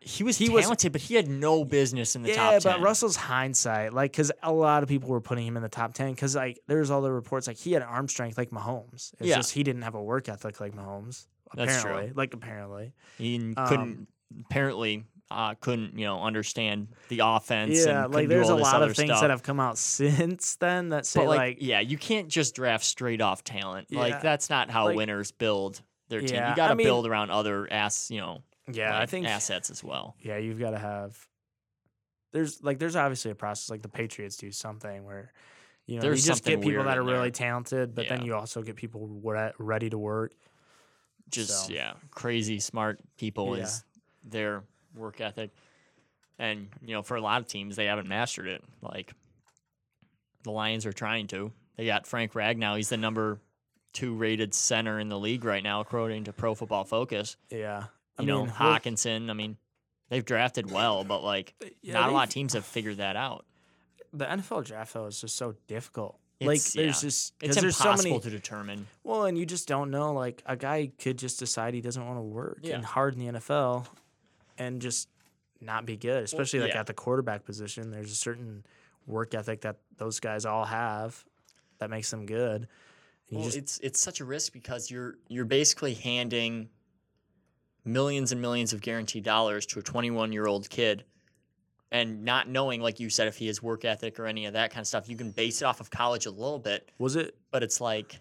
[0.00, 2.72] he was He was- talented, but he had no business in the yeah, top 10.
[2.72, 5.92] but Russell's hindsight, like, because a lot of people were putting him in the top
[5.92, 9.12] ten, because like there's all the reports like he had arm strength like Mahomes.
[9.18, 9.36] It's Yeah.
[9.36, 11.26] just he didn't have a work ethic like Mahomes.
[11.54, 11.90] That's true.
[11.90, 12.92] Apparently, like apparently.
[13.18, 14.08] he um, couldn't
[14.46, 17.84] apparently uh, couldn't you know understand the offense.
[17.86, 19.20] Yeah, and like there's a lot of things stuff.
[19.20, 22.54] that have come out since then that say But like, like, yeah, you can't just
[22.54, 23.92] draft straight off talent.
[23.92, 26.36] Like that's not how like- winners build their team.
[26.36, 29.70] You got to I mean- build around other ass, you know, yeah, I think assets
[29.70, 30.16] as well.
[30.20, 31.16] yeah, you've got to have.
[32.32, 35.32] There's like there's obviously a process like the Patriots do something where,
[35.86, 38.62] you know, There's you just get people that are really talented, but then you also
[38.62, 40.32] get people re- ready to work.
[41.30, 43.64] Just So- yeah, crazy smart people Yeah.
[43.64, 43.84] is
[44.24, 44.62] their
[44.94, 45.50] work ethic,
[46.38, 48.62] and you know, for a lot of teams, they haven't mastered it.
[48.82, 49.12] Like
[50.44, 51.52] the Lions are trying to.
[51.76, 52.76] They got Frank Ragnow.
[52.76, 53.40] He's the number
[53.92, 57.36] two rated center in the league right now, according to Pro Football Focus.
[57.50, 57.84] Yeah,
[58.18, 59.30] You know, Hockenson.
[59.30, 59.56] I mean,
[60.10, 63.44] they've drafted well, but like yeah, not a lot of teams have figured that out.
[64.12, 66.18] The NFL draft though is just so difficult.
[66.40, 67.08] It's- like there's yeah.
[67.08, 68.20] just It's because there's so impossible many.
[68.22, 68.86] to determine.
[69.02, 70.12] Well, and you just don't know.
[70.12, 72.76] Like a guy could just decide he doesn't want to work Yeah.
[72.76, 73.86] and hard in the NFL,
[74.58, 75.08] and just
[75.60, 76.22] not be good.
[76.24, 76.80] Especially like yeah.
[76.80, 78.64] at the quarterback position, there's a certain
[79.06, 81.24] work ethic that those guys all have
[81.78, 82.68] that makes them good.
[83.30, 86.68] Well, just it's it's such a risk because you're you're basically handing
[87.84, 91.04] millions and millions of guaranteed dollars to a 21 year old kid,
[91.90, 94.70] and not knowing, like you said, if he has work ethic or any of that
[94.70, 95.08] kind of stuff.
[95.08, 97.36] You can base it off of college a little bit, was it.
[97.50, 98.20] but it's like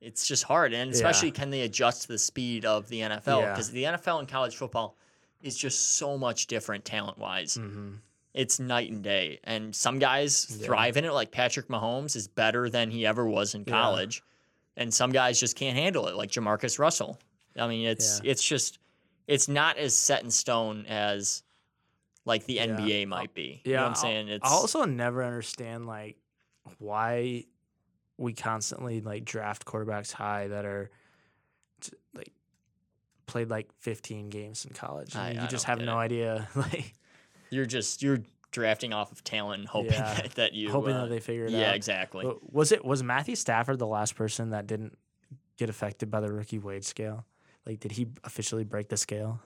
[0.00, 0.94] it's just hard, and Yeah.
[0.94, 3.52] especially can they adjust to the speed of the NFL Yeah.
[3.52, 4.96] because the NFL and college football
[5.42, 7.56] is just so much different talent wise.
[7.56, 7.94] Mm-hmm.
[8.34, 10.66] It's night and day, and some guys Yeah.
[10.66, 11.12] thrive in it.
[11.12, 13.72] Like Patrick Mahomes is better than he ever was in Yeah.
[13.72, 14.22] college,
[14.76, 17.18] and some guys just can't handle it, like Jamarcus Russell.
[17.58, 18.78] I mean, it's it's just
[19.26, 21.42] it's not as set in stone as
[22.24, 22.66] like the Yeah.
[22.66, 23.62] NBA might be.
[23.64, 24.28] Yeah, you know what I'm saying?
[24.28, 26.16] It's I also never understand like
[26.78, 27.46] why
[28.16, 30.90] we constantly like draft quarterbacks high that are
[32.14, 32.32] like
[33.30, 35.14] played like 15 games in college.
[35.16, 36.04] I- you I just have no it.
[36.04, 36.94] idea, like
[37.50, 38.18] you're just you're
[38.50, 40.14] drafting off of talent, and hoping Yeah.
[40.14, 41.60] that, that you hoping uh, that they figure it yeah out.
[41.62, 42.24] Yeah, exactly.
[42.24, 44.96] But Was it was Matthew Stafford the last person that didn't
[45.56, 47.24] get affected by the rookie wage scale?
[47.66, 49.40] Like, did he officially break the scale?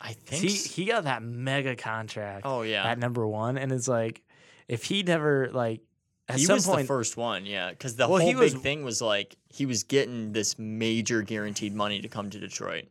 [0.00, 3.70] I think He s- he got that mega contract oh yeah at number one, and
[3.72, 4.22] it's like
[4.68, 5.80] if he never like
[6.28, 8.54] at he some was point the first one, yeah, because the Well, whole big was-
[8.54, 12.84] thing was like he was getting this major guaranteed money to come to Detroit.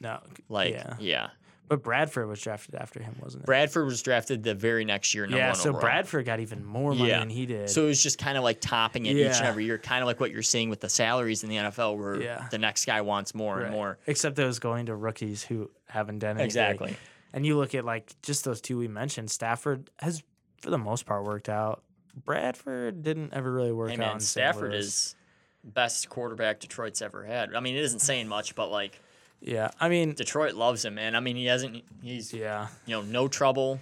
[0.00, 0.94] No Like, yeah.
[0.98, 1.30] yeah.
[1.68, 3.46] But Bradford was drafted after him, wasn't it?
[3.46, 5.80] Bradford was drafted the very next year, yeah, so overall.
[5.80, 7.18] Bradford got even more money Yeah.
[7.18, 7.68] than he did.
[7.68, 10.06] So it was just kind of like topping it each and every year, kind of
[10.06, 12.46] like what you're seeing with the salaries in the NFL, where Yeah.
[12.52, 13.64] the next guy wants more Right.
[13.64, 13.98] and more.
[14.06, 16.44] Except it was going to rookies who haven't done anything.
[16.46, 16.96] Exactly.
[17.32, 19.28] And you look at like just those two we mentioned.
[19.32, 20.22] Stafford has,
[20.62, 21.82] for the most part, worked out.
[22.24, 23.98] Bradford didn't ever really work Hey out.
[23.98, 24.22] man, St.
[24.22, 25.16] Stafford is
[25.64, 27.54] best quarterback Detroit's ever had.
[27.54, 29.00] I mean, it isn't saying much, but like
[29.40, 31.14] Yeah, I mean, Detroit loves him, man.
[31.14, 31.84] I mean, he hasn't.
[32.02, 32.68] He's yeah.
[32.86, 33.80] you know no trouble.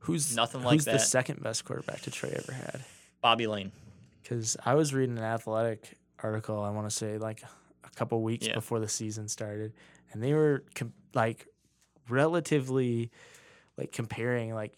[0.00, 2.84] Who's Nothing like who's the second best quarterback Detroit ever had?
[3.22, 3.72] Bobby Layne.
[4.22, 6.62] Because I was reading an athletic article.
[6.62, 7.42] I want to say like
[7.84, 8.54] a couple weeks Yeah.
[8.54, 9.72] before the season started,
[10.12, 11.46] and they were com- like
[12.08, 13.10] relatively
[13.76, 14.72] like comparing like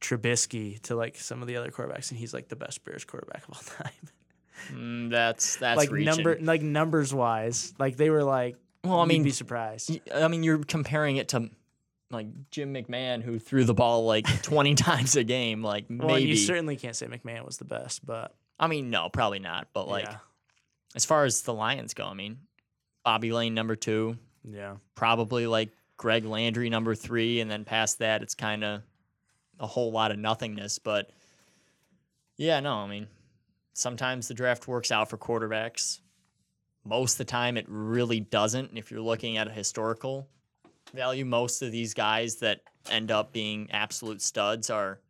[0.00, 3.44] Trubisky to like some of the other quarterbacks, and he's like the best Bears quarterback
[3.48, 4.08] of all time.
[4.72, 6.14] Mm, that's that's like reaching.
[6.14, 8.56] number like numbers wise, like they were like.
[8.84, 9.98] Well, I you'd mean, be surprised.
[10.14, 11.50] I mean, you're comparing it to
[12.10, 15.62] like Jim McMahon, who threw the ball like 20 times a game.
[15.62, 16.28] Like Well, maybe.
[16.28, 19.68] you certainly can't say McMahon was the best, but I mean, no, probably not.
[19.72, 20.16] But like, yeah,
[20.94, 22.38] as far as the Lions go, I mean,
[23.04, 28.22] Bobby Layne number two, yeah, probably like Greg Landry number three, and then past that,
[28.22, 28.82] it's kind of
[29.58, 30.78] a whole lot of nothingness.
[30.78, 31.10] But
[32.36, 33.08] yeah, no, I mean,
[33.72, 36.00] sometimes the draft works out for quarterbacks.
[36.84, 38.68] Most of the time, it really doesn't.
[38.70, 40.28] And if you're looking at a historical
[40.92, 42.60] value, most of these guys that
[42.90, 45.00] end up being absolute studs are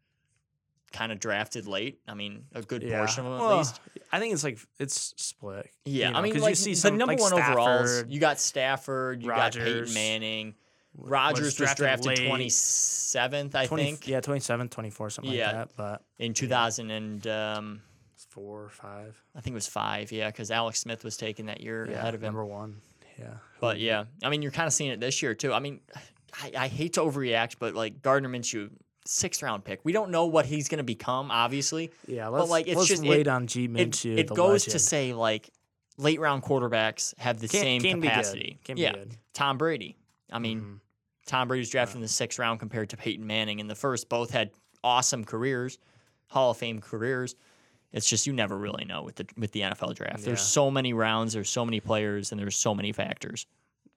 [0.92, 1.98] kind of drafted late.
[2.06, 2.98] I mean, a good yeah.
[2.98, 3.80] portion of them at Well, least.
[4.12, 5.68] I think it's like it's split.
[5.84, 8.20] Yeah, you know, I mean, like you see the number like one overalls, Stafford, you
[8.20, 10.54] got Stafford, you got Peyton Manning.
[10.96, 15.46] Rodgers was drafted drafted twenty seventh, I 20, think, Yeah, 27, 24, something Yeah.
[15.46, 15.76] like that.
[15.76, 17.82] But in two thousand and um,
[18.34, 19.16] four or five.
[19.36, 20.10] I think it was five.
[20.12, 22.26] Yeah, because Alex Smith was taken that year Yeah, ahead of him.
[22.28, 22.80] number one.
[23.18, 23.34] Yeah.
[23.60, 25.52] But yeah, I mean, you're kind of seeing it this year too.
[25.52, 25.80] I mean,
[26.42, 28.70] I, I hate to overreact, but like Gardner Minshew,
[29.06, 29.80] sixth round pick.
[29.84, 31.92] We don't know what he's going to become, obviously.
[32.08, 34.18] Yeah, let's, like, it's let's just- wait it- on G Minshew.
[34.18, 35.48] it the goes to say like
[35.96, 38.12] late round quarterbacks have the Can- same can be good.
[38.14, 38.58] capacity.
[38.64, 39.16] Can be yeah, good.
[39.32, 39.96] Tom Brady.
[40.32, 40.80] I mean, Mhm.
[41.26, 44.08] Tom Brady was drafted in the sixth round compared to Peyton Manning in the first.
[44.08, 44.50] Both had
[44.82, 45.78] awesome careers,
[46.26, 47.36] Hall of Fame careers.
[47.94, 50.24] It's just you never really know with the with the NFL draft.
[50.24, 53.46] There's so many rounds, there's so many players, and there's so many factors.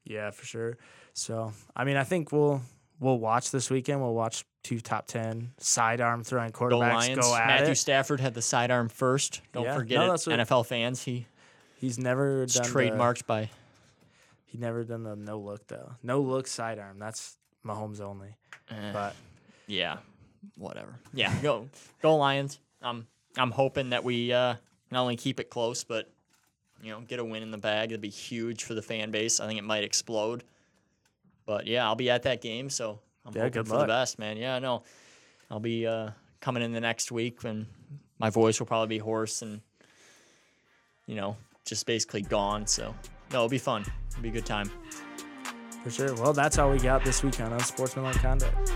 [0.05, 0.77] Yeah, for sure.
[1.13, 2.61] So, I mean, I think we'll
[2.99, 3.99] we'll watch this weekend.
[4.01, 7.25] We'll watch two top ten sidearm throwing Go quarterbacks Lions.
[7.25, 7.75] go at Matthew it.
[7.75, 9.41] Stafford had the sidearm first.
[9.51, 9.75] Don't Yeah.
[9.75, 10.19] forget No, it.
[10.19, 11.03] NFL fans.
[11.03, 11.25] He
[11.79, 13.49] He's never done the- trademarked by.
[14.45, 15.93] he never done the no look though.
[16.03, 16.99] No look sidearm.
[16.99, 17.35] That's
[17.65, 18.35] Mahomes only.
[18.69, 19.15] eh, But
[19.65, 19.97] yeah,
[20.55, 20.99] whatever.
[21.13, 21.67] Yeah, go
[22.01, 22.59] go Lions.
[22.81, 23.07] I'm
[23.37, 24.55] I'm hoping that we uh,
[24.91, 26.09] not only keep it close, but
[26.81, 27.91] you know, get a win in the bag.
[27.91, 29.39] It'd be huge for the fan base.
[29.39, 30.43] I think it might explode.
[31.45, 34.37] But yeah, I'll be at that game, so I'm Yeah, hoping for the best, man.
[34.37, 34.83] Yeah, no,
[35.49, 36.11] I'll be uh,
[36.41, 37.65] coming in the next week, and
[38.19, 39.61] my voice will probably be hoarse and
[41.05, 42.67] you know just basically gone.
[42.67, 42.93] So
[43.31, 43.85] no, it'll be fun.
[44.11, 44.69] It'll be a good time.
[45.83, 46.13] for sure.
[46.15, 48.71] Well, that's all we got this weekend on Unsportsmanlike Conduct.